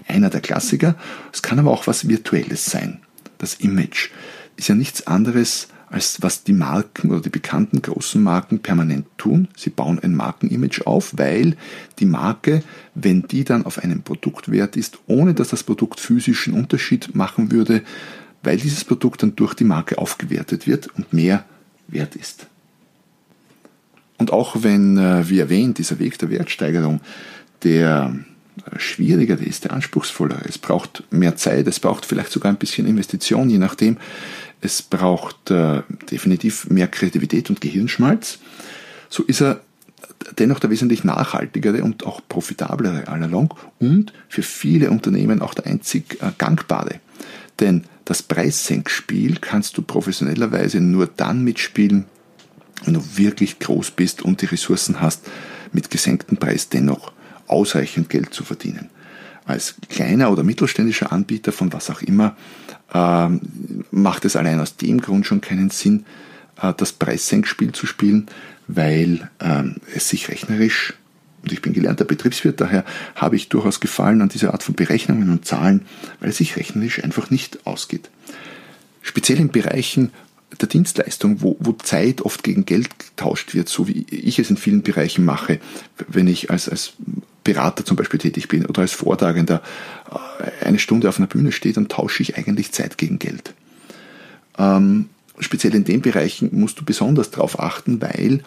einer 0.08 0.30
der 0.30 0.42
Klassiker. 0.42 0.96
Es 1.32 1.42
kann 1.42 1.60
aber 1.60 1.72
auch 1.72 1.88
was 1.88 2.08
Virtuelles 2.08 2.66
sein. 2.66 3.02
Das 3.38 3.56
Image 3.56 4.10
ist 4.58 4.68
ja 4.68 4.76
nichts 4.76 5.08
anderes 5.08 5.68
als 5.90 6.22
was 6.22 6.44
die 6.44 6.54
Marken 6.54 7.12
oder 7.12 7.22
die 7.22 7.30
bekannten 7.30 7.82
großen 7.82 8.22
Marken 8.22 8.60
permanent 8.60 9.06
tun. 9.18 9.48
Sie 9.56 9.70
bauen 9.70 10.00
ein 10.00 10.16
Markenimage 10.16 10.86
auf, 10.86 11.14
weil 11.18 11.56
die 12.00 12.06
Marke, 12.06 12.64
wenn 12.96 13.24
die 13.24 13.44
dann 13.44 13.66
auf 13.66 13.80
einem 13.80 14.02
Produkt 14.02 14.52
wert 14.52 14.76
ist, 14.76 15.00
ohne 15.08 15.34
dass 15.34 15.50
das 15.50 15.64
Produkt 15.64 16.00
physischen 16.00 16.54
Unterschied 16.54 17.16
machen 17.16 17.52
würde, 17.52 17.84
weil 18.44 18.58
dieses 18.58 18.84
Produkt 18.84 19.24
dann 19.24 19.36
durch 19.36 19.54
die 19.54 19.64
Marke 19.64 19.98
aufgewertet 19.98 20.68
wird 20.68 20.88
und 20.98 21.14
mehr 21.14 21.46
wert 21.88 22.16
ist. 22.16 22.48
Und 24.18 24.32
auch 24.32 24.64
wenn, 24.64 24.98
äh, 24.98 25.30
wie 25.30 25.40
erwähnt, 25.40 25.78
dieser 25.78 26.00
Weg 26.00 26.18
der 26.20 26.30
Wertsteigerung, 26.30 27.02
der 27.64 28.16
schwieriger 28.78 29.40
ist, 29.40 29.66
der 29.66 29.74
anspruchsvoller. 29.74 30.42
Es 30.48 30.58
braucht 30.58 31.04
mehr 31.12 31.36
Zeit, 31.36 31.68
es 31.68 31.80
braucht 31.80 32.06
vielleicht 32.06 32.32
sogar 32.32 32.52
ein 32.52 32.58
bisschen 32.58 32.88
Investition, 32.88 33.50
je 33.50 33.58
nachdem. 33.58 33.98
Es 34.62 34.82
braucht 34.82 35.52
äh, 35.52 35.82
definitiv 36.10 36.70
mehr 36.70 36.88
Kreativität 36.88 37.50
und 37.50 37.62
Gehirnschmalz. 37.62 38.40
So 39.10 39.24
ist 39.24 39.42
er 39.42 39.62
dennoch 40.40 40.60
der 40.60 40.70
wesentlich 40.70 41.04
nachhaltigere 41.04 41.84
und 41.84 42.06
auch 42.06 42.22
profitablere 42.28 43.08
allalong 43.08 43.54
und 43.80 44.14
für 44.28 44.44
viele 44.44 44.90
Unternehmen 44.92 45.42
auch 45.42 45.54
der 45.54 45.68
einzig 45.68 46.22
äh, 46.22 46.32
gangbare. 46.38 47.00
Denn 47.60 47.84
das 48.06 48.24
Preissenkspiel 48.24 49.38
kannst 49.40 49.78
du 49.78 49.82
professionellerweise 49.82 50.80
nur 50.80 51.08
dann 51.08 51.44
mitspielen, 51.44 52.06
wenn 52.84 52.94
du 52.94 53.02
wirklich 53.16 53.60
groß 53.60 53.92
bist 53.92 54.22
und 54.22 54.42
die 54.42 54.46
Ressourcen 54.46 55.02
hast, 55.02 55.26
mit 55.72 55.90
gesenktem 55.90 56.38
Preis 56.38 56.70
dennoch 56.70 57.12
ausreichend 57.48 58.10
Geld 58.10 58.34
zu 58.34 58.44
verdienen. 58.44 58.90
Als 59.46 59.76
kleiner 59.90 60.32
oder 60.32 60.44
mittelständischer 60.44 61.12
Anbieter 61.12 61.52
von 61.52 61.72
was 61.72 61.90
auch 61.90 62.02
immer 62.02 62.36
ähm, 62.94 63.42
macht 63.92 64.26
es 64.26 64.36
allein 64.36 64.60
aus 64.60 64.78
dem 64.78 65.02
Grund 65.02 65.26
schon 65.26 65.42
keinen 65.42 65.70
Sinn, 65.70 66.06
äh, 66.62 66.74
das 66.76 66.94
Preissenkspiel 66.94 67.72
zu 67.72 67.86
spielen, 67.86 68.28
weil 68.68 69.30
ähm, 69.40 69.76
es 69.94 70.10
sich 70.10 70.30
rechnerisch, 70.30 70.94
und 71.44 71.52
ich 71.52 71.62
bin 71.62 71.74
gelernter 71.74 72.06
Betriebswirt, 72.06 72.60
daher 72.60 72.84
habe 73.16 73.36
ich 73.36 73.50
durchaus 73.50 73.80
Gefallen 73.80 74.22
an 74.22 74.30
dieser 74.30 74.54
Art 74.54 74.64
von 74.64 74.74
Berechnungen 74.74 75.30
und 75.30 75.46
Zahlen, 75.46 75.86
weil 76.20 76.30
es 76.30 76.38
sich 76.38 76.58
rechnerisch 76.58 77.04
einfach 77.04 77.30
nicht 77.30 77.68
ausgeht. 77.68 78.10
Speziell 79.04 79.40
in 79.40 79.50
Bereichen, 79.50 80.12
der 80.60 80.68
Dienstleistung, 80.68 81.42
wo, 81.42 81.58
wo 81.60 81.74
Zeit 81.74 82.22
oft 82.22 82.44
gegen 82.44 82.66
Geld 82.66 82.90
getauscht 82.98 83.54
wird, 83.54 83.70
so 83.70 83.88
wie 83.88 84.06
ich 84.10 84.40
es 84.40 84.50
in 84.50 84.58
vielen 84.58 84.82
Bereichen 84.84 85.26
mache, 85.26 85.60
wenn 86.08 86.28
ich 86.28 86.50
als, 86.50 86.70
als 86.70 86.94
Berater 87.46 87.86
zum 87.86 87.96
Beispiel 87.96 88.20
tätig 88.20 88.50
bin 88.50 88.66
oder 88.66 88.82
als 88.82 88.92
Vortragender 88.92 89.62
äh, 90.12 90.66
eine 90.66 90.80
Stunde 90.80 91.08
auf 91.08 91.18
einer 91.18 91.28
Bühne 91.28 91.54
stehe, 91.54 91.74
dann 91.74 91.88
tausche 91.88 92.22
ich 92.24 92.38
eigentlich 92.38 92.74
Zeit 92.74 92.98
gegen 92.98 93.20
Geld. 93.20 93.54
Ähm, 94.58 95.08
speziell 95.40 95.74
in 95.76 95.86
den 95.86 96.02
Bereichen 96.02 96.50
musst 96.52 96.82
du 96.82 96.84
besonders 96.84 97.32
darauf 97.32 97.60
achten, 97.60 98.02
weil 98.02 98.44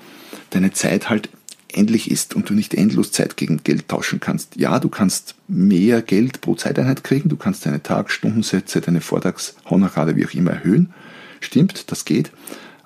deine 0.50 0.72
Zeit 0.72 1.08
halt 1.08 1.30
endlich 1.72 2.10
ist 2.10 2.34
und 2.34 2.50
du 2.50 2.54
nicht 2.54 2.74
endlos 2.74 3.12
Zeit 3.12 3.36
gegen 3.36 3.62
Geld 3.62 3.88
tauschen 3.88 4.20
kannst. 4.20 4.56
Ja, 4.56 4.80
du 4.80 4.88
kannst 4.88 5.34
mehr 5.46 6.02
Geld 6.02 6.40
pro 6.40 6.54
Zeiteinheit 6.54 7.04
kriegen, 7.04 7.28
du 7.28 7.36
kannst 7.36 7.66
deine 7.66 7.82
Tag-, 7.82 8.10
Stundensätze, 8.10 8.80
deine 8.80 9.00
Vortagshonorare, 9.00 10.16
wie 10.16 10.26
auch 10.26 10.34
immer 10.34 10.52
erhöhen. 10.52 10.92
Stimmt, 11.40 11.90
das 11.92 12.04
geht, 12.04 12.32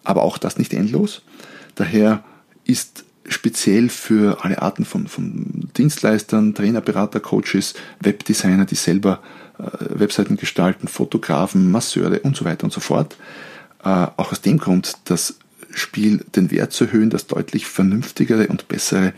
aber 0.04 0.22
auch 0.22 0.36
das 0.36 0.58
nicht 0.58 0.74
endlos. 0.74 1.22
Daher 1.74 2.22
ist 2.64 3.04
speziell 3.28 3.88
für 3.88 4.44
alle 4.44 4.60
Arten 4.60 4.84
von, 4.84 5.06
von 5.06 5.68
Dienstleistern, 5.76 6.54
Trainer, 6.54 6.80
Berater, 6.80 7.20
Coaches, 7.20 7.74
Webdesigner, 8.00 8.64
die 8.64 8.74
selber 8.74 9.20
äh, 9.58 9.62
Webseiten 9.98 10.36
gestalten, 10.36 10.88
Fotografen, 10.88 11.70
Masseure 11.70 12.20
und 12.20 12.36
so 12.36 12.44
weiter 12.44 12.64
und 12.64 12.72
so 12.72 12.80
fort. 12.80 13.16
Äh, 13.84 13.88
auch 13.88 14.32
aus 14.32 14.40
dem 14.40 14.58
Grund 14.58 14.94
das 15.04 15.36
Spiel 15.74 16.24
den 16.36 16.50
Wert 16.50 16.72
zu 16.72 16.84
erhöhen, 16.84 17.10
das 17.10 17.26
deutlich 17.26 17.66
vernünftigere 17.66 18.48
und 18.48 18.68
bessere 18.68 19.14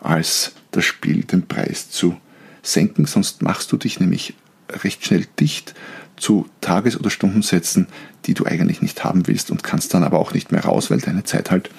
als 0.00 0.52
das 0.70 0.84
Spiel 0.84 1.24
den 1.24 1.46
Preis 1.46 1.90
zu 1.90 2.16
senken, 2.62 3.06
sonst 3.06 3.42
machst 3.42 3.72
du 3.72 3.76
dich 3.76 4.00
nämlich 4.00 4.34
recht 4.70 5.04
schnell 5.04 5.26
dicht 5.38 5.74
zu 6.16 6.48
Tages- 6.60 6.98
oder 6.98 7.10
Stundensätzen, 7.10 7.86
die 8.26 8.34
du 8.34 8.44
eigentlich 8.44 8.82
nicht 8.82 9.04
haben 9.04 9.26
willst 9.26 9.50
und 9.50 9.62
kannst 9.62 9.94
dann 9.94 10.04
aber 10.04 10.18
auch 10.18 10.34
nicht 10.34 10.52
mehr 10.52 10.64
raus, 10.64 10.90
weil 10.90 11.00
deine 11.00 11.24
Zeit 11.24 11.50
halt 11.50 11.70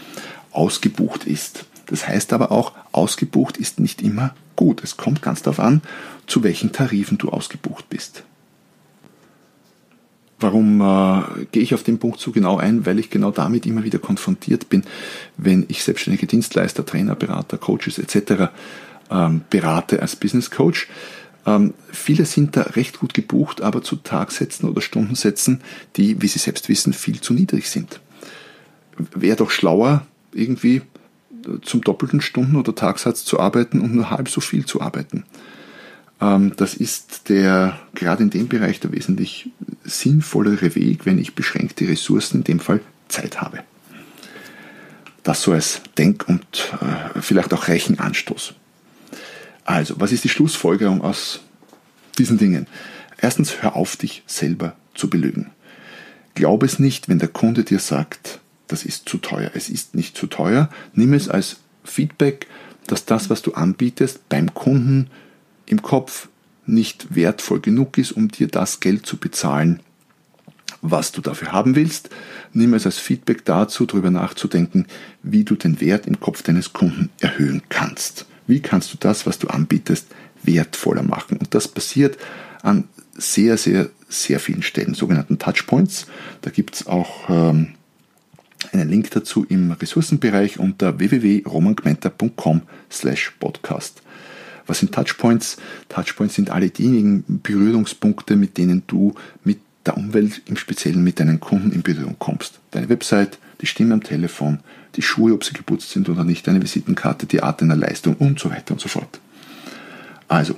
ausgebucht 0.60 1.24
ist. 1.24 1.66
Das 1.88 2.08
heißt 2.08 2.34
aber 2.34 2.52
auch, 2.52 2.74
ausgebucht 2.92 3.58
ist 3.58 3.80
nicht 3.80 4.02
immer 4.02 4.36
gut. 4.56 4.84
Es 4.84 4.98
kommt 4.98 5.22
ganz 5.22 5.42
darauf 5.42 5.60
an, 5.60 5.82
zu 6.28 6.44
welchen 6.44 6.72
Tarifen 6.74 7.18
du 7.18 7.30
ausgebucht 7.30 7.90
bist. 7.90 8.24
Warum 10.40 10.82
äh, 10.82 11.46
gehe 11.52 11.64
ich 11.64 11.74
auf 11.74 11.84
den 11.84 11.98
Punkt 11.98 12.20
so 12.20 12.32
genau 12.32 12.58
ein? 12.58 12.86
Weil 12.86 13.00
ich 13.00 13.10
genau 13.10 13.32
damit 13.32 13.66
immer 13.66 13.84
wieder 13.84 14.00
konfrontiert 14.00 14.70
bin, 14.70 14.84
wenn 15.38 15.66
ich 15.70 15.84
selbstständige 15.84 16.28
Dienstleister, 16.28 16.86
Trainer, 16.86 17.16
Berater, 17.16 17.58
Coaches 17.58 17.98
etc. 17.98 18.52
Ähm, 19.10 19.42
berate 19.50 20.02
als 20.02 20.16
Business 20.16 20.52
Coach. 20.52 20.88
Ähm, 21.46 21.74
viele 21.92 22.26
sind 22.26 22.56
da 22.56 22.62
recht 22.62 23.00
gut 23.00 23.14
gebucht, 23.14 23.62
aber 23.62 23.82
zu 23.82 23.96
Tagsätzen 23.96 24.70
oder 24.70 24.82
Stundensätzen, 24.82 25.62
die, 25.96 26.22
wie 26.22 26.28
sie 26.28 26.40
selbst 26.40 26.70
wissen, 26.70 26.94
viel 26.94 27.20
zu 27.22 27.34
niedrig 27.34 27.70
sind. 27.70 28.00
Wäre 29.16 29.38
doch 29.38 29.52
schlauer, 29.52 30.06
irgendwie 30.34 30.82
zum 31.62 31.82
doppelten 31.82 32.22
Stunden- 32.22 32.58
oder 32.58 32.76
Tagsatz 32.76 33.24
zu 33.24 33.40
arbeiten 33.40 33.80
und 33.80 33.96
nur 33.96 34.12
halb 34.12 34.30
so 34.30 34.42
viel 34.42 34.66
zu 34.66 34.82
arbeiten. 34.82 35.24
Ähm, 36.22 36.54
das 36.58 36.74
ist 36.74 37.30
der, 37.30 37.80
gerade 37.96 38.24
in 38.24 38.30
dem 38.30 38.48
Bereich, 38.48 38.80
der 38.80 38.92
wesentlich 38.92 39.50
sinnvollere 39.84 40.76
Weg, 40.76 41.06
wenn 41.06 41.18
ich 41.18 41.36
beschränkte 41.36 41.88
Ressourcen, 41.88 42.40
in 42.40 42.44
dem 42.44 42.60
Fall 42.60 42.82
Zeit 43.08 43.42
habe. 43.42 43.60
Das 45.24 45.42
so 45.42 45.52
als 45.52 45.82
Denk- 45.98 46.28
und 46.28 46.74
äh, 46.82 47.22
vielleicht 47.22 47.54
auch 47.54 47.68
Rechenanstoß. 47.68 48.54
Also, 49.66 50.00
was 50.00 50.12
ist 50.12 50.24
die 50.24 50.30
Schlussfolgerung 50.30 51.02
aus 51.02 51.42
diesen 52.18 52.38
Dingen? 52.38 52.68
Erstens, 53.22 53.62
hör 53.62 53.76
auf, 53.76 53.96
dich 53.98 54.24
selber 54.26 54.76
zu 54.96 55.10
belügen. 55.10 55.52
Glaub 56.36 56.64
es 56.64 56.80
nicht, 56.80 57.10
wenn 57.10 57.20
der 57.20 57.28
Kunde 57.28 57.64
dir 57.64 57.80
sagt, 57.80 58.40
das 58.70 58.86
ist 58.86 59.10
zu 59.10 59.18
teuer. 59.18 59.52
Es 59.54 59.70
ist 59.70 59.96
nicht 59.96 60.18
zu 60.18 60.28
teuer. 60.28 60.70
Nimm 60.94 61.14
es 61.14 61.28
als 61.28 61.58
Feedback, 61.84 62.48
dass 62.88 63.06
das, 63.06 63.30
was 63.30 63.42
du 63.42 63.54
anbietest, 63.54 64.28
beim 64.30 64.54
Kunden 64.54 65.10
im 65.66 65.82
Kopf 65.82 66.30
nicht 66.66 67.16
wertvoll 67.16 67.60
genug 67.60 67.98
ist, 67.98 68.12
um 68.12 68.30
dir 68.30 68.48
das 68.48 68.80
Geld 68.80 69.06
zu 69.06 69.18
bezahlen, 69.18 69.82
was 70.82 71.12
du 71.12 71.22
dafür 71.22 71.52
haben 71.52 71.76
willst. 71.76 72.10
Nimm 72.54 72.74
es 72.74 72.86
als 72.86 72.98
Feedback 72.98 73.44
dazu, 73.46 73.86
darüber 73.86 74.12
nachzudenken, 74.12 74.86
wie 75.24 75.44
du 75.44 75.56
den 75.56 75.82
Wert 75.82 76.06
im 76.08 76.20
Kopf 76.20 76.42
deines 76.44 76.74
Kunden 76.74 77.10
erhöhen 77.20 77.64
kannst. 77.70 78.26
Wie 78.48 78.62
kannst 78.62 78.94
du 78.94 78.98
das, 79.00 79.26
was 79.26 79.40
du 79.40 79.48
anbietest, 79.48 80.08
wertvoller 80.44 81.04
machen? 81.04 81.38
Und 81.38 81.54
das 81.54 81.68
passiert 81.68 82.18
an 82.62 82.88
sehr, 83.14 83.58
sehr, 83.58 83.90
sehr 84.08 84.40
vielen 84.40 84.64
Stellen, 84.64 84.94
sogenannten 84.94 85.40
Touchpoints. 85.40 86.08
Da 86.42 86.50
gibt 86.50 86.76
es 86.76 86.88
auch 86.88 87.30
ähm, 87.30 87.76
einen 88.72 88.90
Link 88.90 89.12
dazu 89.12 89.46
im 89.48 89.72
Ressourcenbereich 89.72 90.60
unter 90.60 91.00
www.romangmenta.com 91.00 92.62
slash 92.92 93.32
podcast. 93.40 94.02
Was 94.68 94.80
sind 94.80 94.94
Touchpoints? 94.94 95.58
Touchpoints 95.88 96.36
sind 96.36 96.52
alle 96.52 96.70
diejenigen 96.70 97.42
Berührungspunkte, 97.42 98.36
mit 98.36 98.58
denen 98.58 98.84
du 98.88 99.16
mit 99.44 99.60
der 99.86 99.98
Umwelt, 99.98 100.44
im 100.46 100.58
Speziellen 100.58 101.04
mit 101.04 101.20
deinen 101.20 101.40
Kunden 101.40 101.72
in 101.72 101.82
Berührung 101.82 102.18
kommst. 102.20 102.60
Deine 102.72 102.90
Website, 102.90 103.40
die 103.62 103.66
Stimme 103.66 103.96
am 103.96 104.04
Telefon, 104.04 104.60
die 104.96 105.02
Schuhe, 105.02 105.34
ob 105.34 105.44
sie 105.44 105.54
geputzt 105.54 105.90
sind 105.90 106.10
oder 106.10 106.24
nicht, 106.24 106.46
deine 106.48 106.62
Visitenkarte, 106.62 107.26
die 107.26 107.42
Art 107.42 107.62
deiner 107.62 107.76
Leistung 107.76 108.16
und 108.16 108.40
so 108.40 108.52
weiter 108.52 108.74
und 108.74 108.82
so 108.82 108.90
fort. 108.90 109.20
Also, 110.28 110.56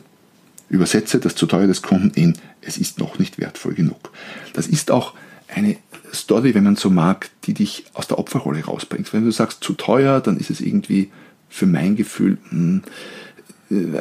übersetze 0.70 1.20
das 1.20 1.36
zu 1.36 1.46
teuer 1.46 1.67
des 1.67 1.81
Kunden 1.81 2.12
in, 2.15 2.34
es 2.62 2.77
ist 2.77 3.00
noch 3.00 3.20
nicht 3.20 3.39
wertvoll 3.39 3.74
genug. 3.74 4.12
Das 4.53 4.67
ist 4.67 4.91
auch 4.91 5.13
eine 5.48 5.77
Story, 6.13 6.53
wenn 6.53 6.63
man 6.63 6.75
so 6.75 6.89
mag, 6.89 7.30
die 7.44 7.53
dich 7.53 7.86
aus 7.94 8.08
der 8.08 8.20
Opferrolle 8.20 8.63
rausbringt. 8.63 9.12
Wenn 9.13 9.24
du 9.24 9.32
sagst 9.32 9.63
zu 9.63 9.74
teuer, 9.74 10.20
dann 10.20 10.38
ist 10.38 10.50
es 10.50 10.62
irgendwie 10.62 11.12
für 11.50 11.65
mein 11.65 11.96
Gefühl 11.96 12.38
hm, 12.50 12.82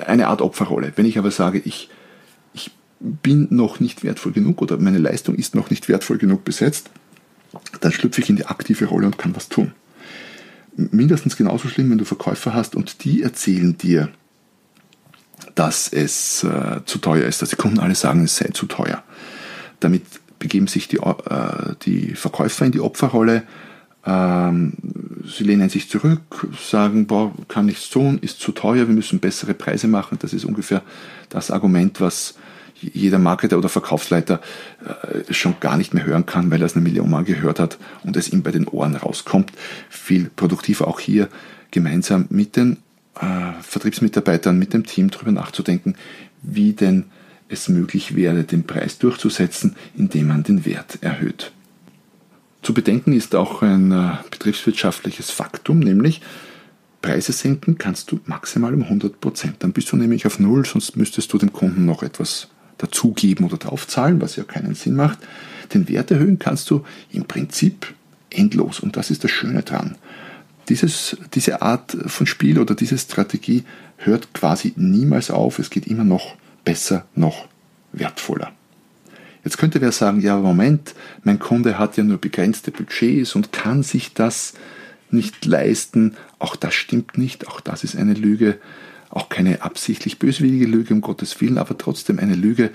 eine 0.07 0.29
Art 0.29 0.43
Opferrolle. 0.43 0.93
Wenn 0.97 1.07
ich 1.07 1.19
aber 1.19 1.31
sage, 1.31 1.61
ich, 1.65 1.89
ich 2.53 2.71
bin 2.99 3.49
noch 3.51 3.81
nicht 3.81 4.03
wertvoll 4.03 4.33
genug 4.33 4.63
oder 4.63 4.77
meine 4.79 4.99
Leistung 4.99 5.37
ist 5.37 5.55
noch 5.55 5.71
nicht 5.71 5.89
wertvoll 5.89 6.19
genug 6.19 6.45
besetzt, 6.45 6.91
dann 7.81 7.93
schlüpfe 7.93 8.21
ich 8.21 8.31
in 8.31 8.37
die 8.37 8.47
aktive 8.47 8.87
Rolle 8.87 9.07
und 9.07 9.19
kann 9.19 9.35
was 9.37 9.49
tun. 9.49 9.73
Mindestens 10.77 11.37
genauso 11.37 11.69
schlimm, 11.69 11.91
wenn 11.91 11.99
du 11.99 12.05
Verkäufer 12.05 12.55
hast 12.55 12.75
und 12.75 13.05
die 13.05 13.23
erzählen 13.23 13.77
dir, 13.77 14.11
dass 15.55 15.89
es 15.89 16.45
äh, 16.45 16.81
zu 16.85 16.99
teuer 16.99 17.27
ist, 17.27 17.43
dass 17.43 17.51
die 17.51 17.57
Kunden 17.57 17.81
alle 17.81 17.95
sagen, 17.95 18.25
es 18.25 18.37
sei 18.37 18.49
zu 18.53 18.67
teuer. 18.67 19.03
Damit 19.81 20.05
begeben 20.41 20.67
sich 20.67 20.89
die, 20.89 20.97
äh, 20.97 21.75
die 21.83 22.17
Verkäufer 22.17 22.67
in 22.67 22.73
die 22.73 22.81
Opferrolle. 22.81 23.45
Ähm, 24.05 24.73
sie 25.25 25.45
lehnen 25.45 25.69
sich 25.69 25.89
zurück, 25.89 26.49
sagen, 26.59 27.07
boah, 27.07 27.33
kann 27.47 27.67
nichts 27.67 27.91
tun, 27.91 28.19
ist 28.21 28.41
zu 28.41 28.51
teuer, 28.51 28.89
wir 28.89 28.95
müssen 28.95 29.21
bessere 29.21 29.55
Preise 29.55 29.87
machen. 29.87 30.19
Das 30.21 30.33
ist 30.33 30.45
ungefähr 30.45 30.83
das 31.29 31.53
Argument, 31.53 32.01
was 32.01 32.35
jeder 32.81 33.19
Marketer 33.19 33.59
oder 33.59 33.69
Verkaufsleiter 33.69 34.41
äh, 34.83 35.33
schon 35.33 35.57
gar 35.61 35.77
nicht 35.77 35.93
mehr 35.93 36.05
hören 36.05 36.25
kann, 36.27 36.51
weil 36.51 36.63
er 36.63 36.67
es 36.67 36.75
eine 36.75 36.83
Million 36.83 37.11
Mal 37.11 37.25
gehört 37.25 37.61
hat 37.61 37.79
und 38.03 38.17
es 38.17 38.33
ihm 38.33 38.43
bei 38.43 38.51
den 38.51 38.67
Ohren 38.67 38.97
rauskommt. 38.97 39.53
Viel 39.91 40.31
produktiver 40.35 40.89
auch 40.89 40.99
hier 40.99 41.29
gemeinsam 41.71 42.27
mit 42.31 42.57
den 42.57 42.79
äh, 43.21 43.53
Vertriebsmitarbeitern, 43.61 44.59
mit 44.59 44.73
dem 44.73 44.87
Team 44.87 45.11
darüber 45.11 45.33
nachzudenken, 45.33 45.95
wie 46.43 46.73
denn 46.73 47.05
es 47.51 47.69
möglich 47.69 48.15
wäre, 48.15 48.45
den 48.45 48.65
Preis 48.65 48.99
durchzusetzen, 48.99 49.77
indem 49.97 50.29
man 50.29 50.43
den 50.43 50.65
Wert 50.65 50.99
erhöht. 51.03 51.53
Zu 52.63 52.75
bedenken 52.75 53.13
ist 53.13 53.35
auch 53.35 53.63
ein 53.63 53.91
äh, 53.91 54.13
betriebswirtschaftliches 54.31 55.31
Faktum, 55.31 55.81
nämlich 55.81 56.21
Preise 57.03 57.33
senken 57.33 57.79
kannst 57.79 58.13
du 58.13 58.21
maximal 58.27 58.75
um 58.75 58.83
100 58.83 59.21
Prozent. 59.21 59.57
Dann 59.61 59.73
bist 59.73 59.91
du 59.91 59.97
nämlich 59.97 60.27
auf 60.27 60.39
Null, 60.39 60.67
sonst 60.67 60.97
müsstest 60.97 61.33
du 61.33 61.39
dem 61.39 61.53
Kunden 61.53 61.87
noch 61.87 62.03
etwas 62.03 62.49
dazugeben 62.77 63.47
oder 63.47 63.57
draufzahlen, 63.57 64.21
was 64.21 64.37
ja 64.37 64.45
keinen 64.45 64.75
Sinn 64.75 64.97
macht. 64.97 65.19
Den 65.73 65.89
Wert 65.89 66.11
erhöhen 66.11 66.39
kannst 66.39 66.71
du 66.71 66.85
im 67.11 67.25
Prinzip 67.25 67.95
endlos 68.29 68.81
und 68.81 68.97
das 68.97 69.11
ist 69.11 69.25
das 69.25 69.31
Schöne 69.31 69.63
dran. 69.63 69.97
Dieses, 70.69 71.17
diese 71.35 71.63
Art 71.63 71.97
von 72.07 72.27
Spiel 72.27 72.59
oder 72.59 72.75
diese 72.75 72.99
Strategie 72.99 73.65
hört 73.97 74.33
quasi 74.35 74.73
niemals 74.77 75.31
auf. 75.31 75.59
Es 75.59 75.71
geht 75.71 75.87
immer 75.87 76.05
noch 76.05 76.37
besser, 76.71 77.05
noch 77.17 77.49
wertvoller. 77.91 78.53
Jetzt 79.43 79.59
könnte 79.59 79.81
wer 79.81 79.91
sagen, 79.91 80.21
ja, 80.21 80.39
Moment, 80.39 80.95
mein 81.25 81.41
Kunde 81.41 81.79
hat 81.79 81.97
ja 81.97 82.05
nur 82.05 82.19
begrenzte 82.19 82.71
Budgets 82.71 83.35
und 83.35 83.51
kann 83.51 83.83
sich 83.83 84.15
das 84.15 84.55
nicht 85.11 85.45
leisten. 85.45 86.15
Auch 86.39 86.55
das 86.55 86.75
stimmt 86.75 87.19
nicht, 87.19 87.49
auch 87.49 87.61
das 87.61 87.83
ist 87.83 87.97
eine 87.97 88.15
Lüge. 88.15 88.59
Auch 89.13 89.29
keine 89.29 89.63
absichtlich 89.63 90.21
böswillige 90.21 90.67
Lüge, 90.67 90.95
um 90.95 91.01
Gottes 91.01 91.41
Willen, 91.41 91.59
aber 91.59 91.77
trotzdem 91.77 92.21
eine 92.21 92.37
Lüge, 92.37 92.71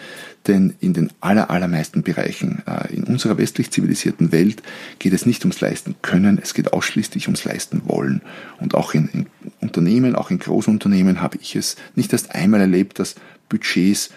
denn 0.47 0.73
in 0.81 0.93
den 0.93 1.10
aller, 1.21 1.49
allermeisten 1.49 2.03
Bereichen 2.03 2.62
äh, 2.67 2.93
in 2.93 3.05
unserer 3.05 3.38
westlich 3.38 3.71
zivilisierten 3.71 4.34
Welt 4.34 4.62
geht 4.99 5.13
es 5.13 5.25
nicht 5.25 5.45
ums 5.45 5.62
Leisten 5.62 5.95
können, 6.01 6.38
es 6.43 6.53
geht 6.53 6.73
ausschließlich 6.73 7.27
ums 7.27 7.45
Leisten 7.45 7.84
wollen. 7.86 8.21
Und 8.60 8.75
auch 8.75 8.93
in, 8.93 9.08
in 9.13 9.27
Unternehmen, 9.62 10.15
auch 10.15 10.29
in 10.29 10.39
Großunternehmen 10.39 11.21
habe 11.21 11.38
ich 11.41 11.55
es 11.55 11.77
nicht 11.95 12.12
erst 12.12 12.36
einmal 12.36 12.60
erlebt, 12.60 12.99
dass 12.99 13.15
Budgets 13.49 14.10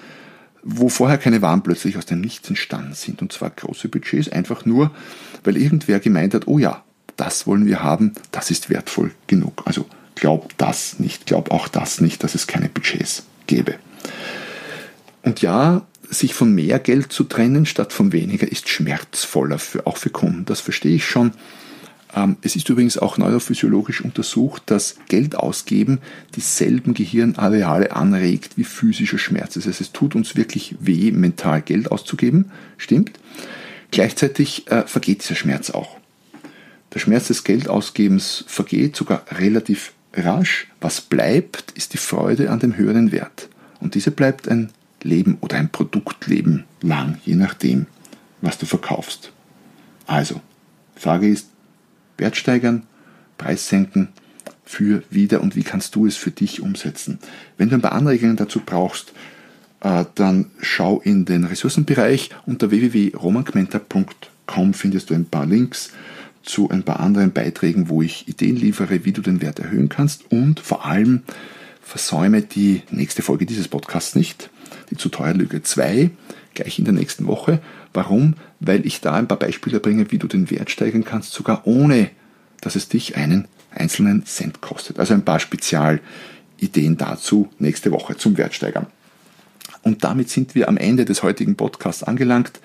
wo 0.62 0.88
vorher 0.88 1.18
keine 1.18 1.42
Waren 1.42 1.62
plötzlich 1.62 1.96
aus 1.96 2.06
dem 2.06 2.20
Nichts 2.20 2.48
entstanden 2.48 2.94
sind. 2.94 3.22
Und 3.22 3.32
zwar 3.32 3.50
große 3.50 3.88
Budgets, 3.88 4.28
einfach 4.28 4.64
nur, 4.64 4.90
weil 5.44 5.56
irgendwer 5.56 6.00
gemeint 6.00 6.34
hat, 6.34 6.46
oh 6.46 6.58
ja, 6.58 6.84
das 7.16 7.46
wollen 7.46 7.66
wir 7.66 7.82
haben, 7.82 8.12
das 8.30 8.50
ist 8.50 8.70
wertvoll 8.70 9.12
genug. 9.26 9.62
Also 9.64 9.86
glaub 10.14 10.56
das 10.58 10.98
nicht, 10.98 11.26
glaub 11.26 11.50
auch 11.50 11.68
das 11.68 12.00
nicht, 12.00 12.22
dass 12.22 12.34
es 12.34 12.46
keine 12.46 12.68
Budgets 12.68 13.24
gäbe. 13.46 13.76
Und 15.22 15.42
ja, 15.42 15.86
sich 16.10 16.34
von 16.34 16.54
mehr 16.54 16.78
Geld 16.78 17.12
zu 17.12 17.24
trennen 17.24 17.66
statt 17.66 17.92
von 17.92 18.12
weniger 18.12 18.50
ist 18.50 18.68
schmerzvoller, 18.68 19.58
für, 19.58 19.86
auch 19.86 19.96
für 19.96 20.10
Kunden. 20.10 20.44
Das 20.44 20.60
verstehe 20.60 20.96
ich 20.96 21.06
schon. 21.06 21.32
Ähm, 22.14 22.36
es 22.42 22.56
ist 22.56 22.68
übrigens 22.68 22.98
auch 22.98 23.18
neurophysiologisch 23.18 24.00
untersucht, 24.00 24.62
dass 24.66 24.96
Geld 25.08 25.36
ausgeben 25.36 25.98
dieselben 26.34 26.94
Gehirnareale 26.94 27.94
anregt 27.94 28.56
wie 28.56 28.64
physischer 28.64 29.18
Schmerz. 29.18 29.54
Das 29.54 29.66
heißt, 29.66 29.80
es 29.80 29.92
tut 29.92 30.14
uns 30.14 30.36
wirklich 30.36 30.76
weh, 30.80 31.10
mental 31.10 31.62
Geld 31.62 31.90
auszugeben. 31.90 32.50
Stimmt. 32.76 33.18
Gleichzeitig 33.90 34.70
äh, 34.70 34.86
vergeht 34.86 35.22
dieser 35.22 35.34
Schmerz 35.34 35.70
auch. 35.70 35.96
Der 36.94 37.00
Schmerz 37.00 37.28
des 37.28 37.44
Geldausgebens 37.44 38.44
vergeht 38.46 38.96
sogar 38.96 39.22
relativ 39.30 39.92
rasch. 40.14 40.68
Was 40.80 41.00
bleibt, 41.00 41.72
ist 41.72 41.92
die 41.92 41.98
Freude 41.98 42.50
an 42.50 42.60
dem 42.60 42.76
höheren 42.76 43.12
Wert. 43.12 43.48
Und 43.80 43.94
diese 43.94 44.10
bleibt 44.10 44.48
ein 44.48 44.70
Leben 45.02 45.38
oder 45.40 45.56
ein 45.56 45.68
Produktleben 45.68 46.64
lang, 46.80 47.18
je 47.24 47.34
nachdem, 47.34 47.86
was 48.40 48.58
du 48.58 48.66
verkaufst. 48.66 49.32
Also, 50.06 50.40
Frage 50.96 51.28
ist, 51.28 51.48
Wert 52.18 52.36
steigern, 52.36 52.82
Preis 53.38 53.68
senken, 53.68 54.08
für 54.64 55.02
wieder 55.08 55.40
und 55.40 55.56
wie 55.56 55.62
kannst 55.62 55.94
du 55.94 56.06
es 56.06 56.16
für 56.16 56.30
dich 56.30 56.60
umsetzen. 56.60 57.18
Wenn 57.56 57.70
du 57.70 57.76
ein 57.76 57.80
paar 57.80 57.92
Anregungen 57.92 58.36
dazu 58.36 58.60
brauchst, 58.64 59.14
äh, 59.80 60.04
dann 60.14 60.50
schau 60.60 61.00
in 61.00 61.24
den 61.24 61.44
Ressourcenbereich 61.44 62.30
unter 62.44 62.70
www.romangmenta.com 62.70 64.74
findest 64.74 65.10
du 65.10 65.14
ein 65.14 65.24
paar 65.24 65.46
Links 65.46 65.92
zu 66.42 66.68
ein 66.70 66.82
paar 66.82 67.00
anderen 67.00 67.32
Beiträgen, 67.32 67.88
wo 67.88 68.02
ich 68.02 68.28
Ideen 68.28 68.56
liefere, 68.56 69.04
wie 69.04 69.12
du 69.12 69.22
den 69.22 69.40
Wert 69.40 69.58
erhöhen 69.58 69.88
kannst 69.88 70.30
und 70.30 70.60
vor 70.60 70.84
allem 70.84 71.22
versäume 71.82 72.42
die 72.42 72.82
nächste 72.90 73.22
Folge 73.22 73.46
dieses 73.46 73.68
Podcasts 73.68 74.14
nicht, 74.14 74.50
die 74.90 74.96
zu 74.96 75.08
teuer 75.08 75.32
Lüge 75.32 75.62
2, 75.62 76.10
gleich 76.54 76.78
in 76.78 76.84
der 76.84 76.94
nächsten 76.94 77.26
Woche. 77.26 77.60
Warum? 77.92 78.34
Weil 78.60 78.86
ich 78.86 79.00
da 79.00 79.14
ein 79.14 79.28
paar 79.28 79.38
Beispiele 79.38 79.80
bringe, 79.80 80.10
wie 80.10 80.18
du 80.18 80.26
den 80.26 80.50
Wert 80.50 80.70
steigern 80.70 81.04
kannst, 81.04 81.32
sogar 81.32 81.66
ohne, 81.66 82.10
dass 82.60 82.76
es 82.76 82.88
dich 82.88 83.16
einen 83.16 83.48
einzelnen 83.70 84.24
Cent 84.26 84.60
kostet. 84.60 84.98
Also 84.98 85.14
ein 85.14 85.24
paar 85.24 85.40
Spezialideen 85.40 86.96
dazu 86.96 87.48
nächste 87.58 87.90
Woche 87.92 88.16
zum 88.16 88.36
Wertsteigern. 88.36 88.86
Und 89.82 90.04
damit 90.04 90.28
sind 90.28 90.54
wir 90.54 90.68
am 90.68 90.76
Ende 90.76 91.04
des 91.04 91.22
heutigen 91.22 91.56
Podcasts 91.56 92.02
angelangt. 92.02 92.60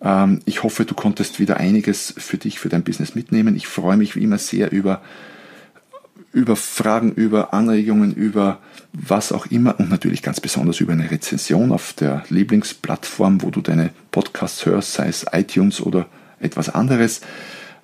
Ähm, 0.00 0.40
ich 0.44 0.62
hoffe, 0.62 0.84
du 0.84 0.94
konntest 0.94 1.38
wieder 1.38 1.58
einiges 1.58 2.14
für 2.16 2.38
dich, 2.38 2.58
für 2.58 2.68
dein 2.68 2.84
Business 2.84 3.14
mitnehmen. 3.14 3.56
Ich 3.56 3.66
freue 3.66 3.96
mich 3.96 4.16
wie 4.16 4.22
immer 4.22 4.38
sehr 4.38 4.72
über 4.72 5.02
über 6.32 6.56
Fragen, 6.56 7.12
über 7.12 7.54
Anregungen, 7.54 8.14
über 8.14 8.58
was 8.92 9.32
auch 9.32 9.46
immer 9.46 9.78
und 9.78 9.90
natürlich 9.90 10.22
ganz 10.22 10.40
besonders 10.40 10.80
über 10.80 10.92
eine 10.92 11.10
Rezension 11.10 11.72
auf 11.72 11.92
der 11.92 12.24
Lieblingsplattform, 12.28 13.42
wo 13.42 13.50
du 13.50 13.60
deine 13.60 13.90
Podcasts 14.10 14.66
hörst, 14.66 14.94
sei 14.94 15.08
es 15.08 15.26
iTunes 15.32 15.80
oder 15.80 16.06
etwas 16.40 16.68
anderes. 16.68 17.20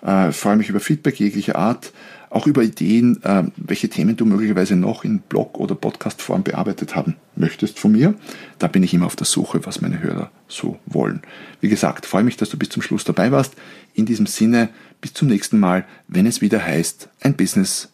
Äh, 0.02 0.32
freue 0.32 0.56
mich 0.56 0.68
über 0.68 0.80
Feedback 0.80 1.18
jeglicher 1.18 1.56
Art, 1.56 1.92
auch 2.30 2.46
über 2.46 2.62
Ideen, 2.62 3.22
äh, 3.22 3.44
welche 3.56 3.88
Themen 3.88 4.16
du 4.16 4.26
möglicherweise 4.26 4.76
noch 4.76 5.04
in 5.04 5.20
Blog- 5.20 5.58
oder 5.58 5.74
Podcastform 5.74 6.42
bearbeitet 6.42 6.94
haben 6.94 7.16
möchtest 7.36 7.78
von 7.78 7.92
mir. 7.92 8.14
Da 8.58 8.66
bin 8.66 8.82
ich 8.82 8.92
immer 8.92 9.06
auf 9.06 9.16
der 9.16 9.26
Suche, 9.26 9.64
was 9.64 9.80
meine 9.80 10.02
Hörer 10.02 10.30
so 10.48 10.78
wollen. 10.86 11.22
Wie 11.60 11.68
gesagt, 11.68 12.06
freue 12.06 12.24
mich, 12.24 12.36
dass 12.36 12.50
du 12.50 12.58
bis 12.58 12.68
zum 12.68 12.82
Schluss 12.82 13.04
dabei 13.04 13.32
warst. 13.32 13.54
In 13.94 14.04
diesem 14.04 14.26
Sinne, 14.26 14.68
bis 15.00 15.14
zum 15.14 15.28
nächsten 15.28 15.58
Mal, 15.58 15.86
wenn 16.08 16.26
es 16.26 16.40
wieder 16.40 16.62
heißt, 16.64 17.08
ein 17.20 17.36
Business, 17.36 17.93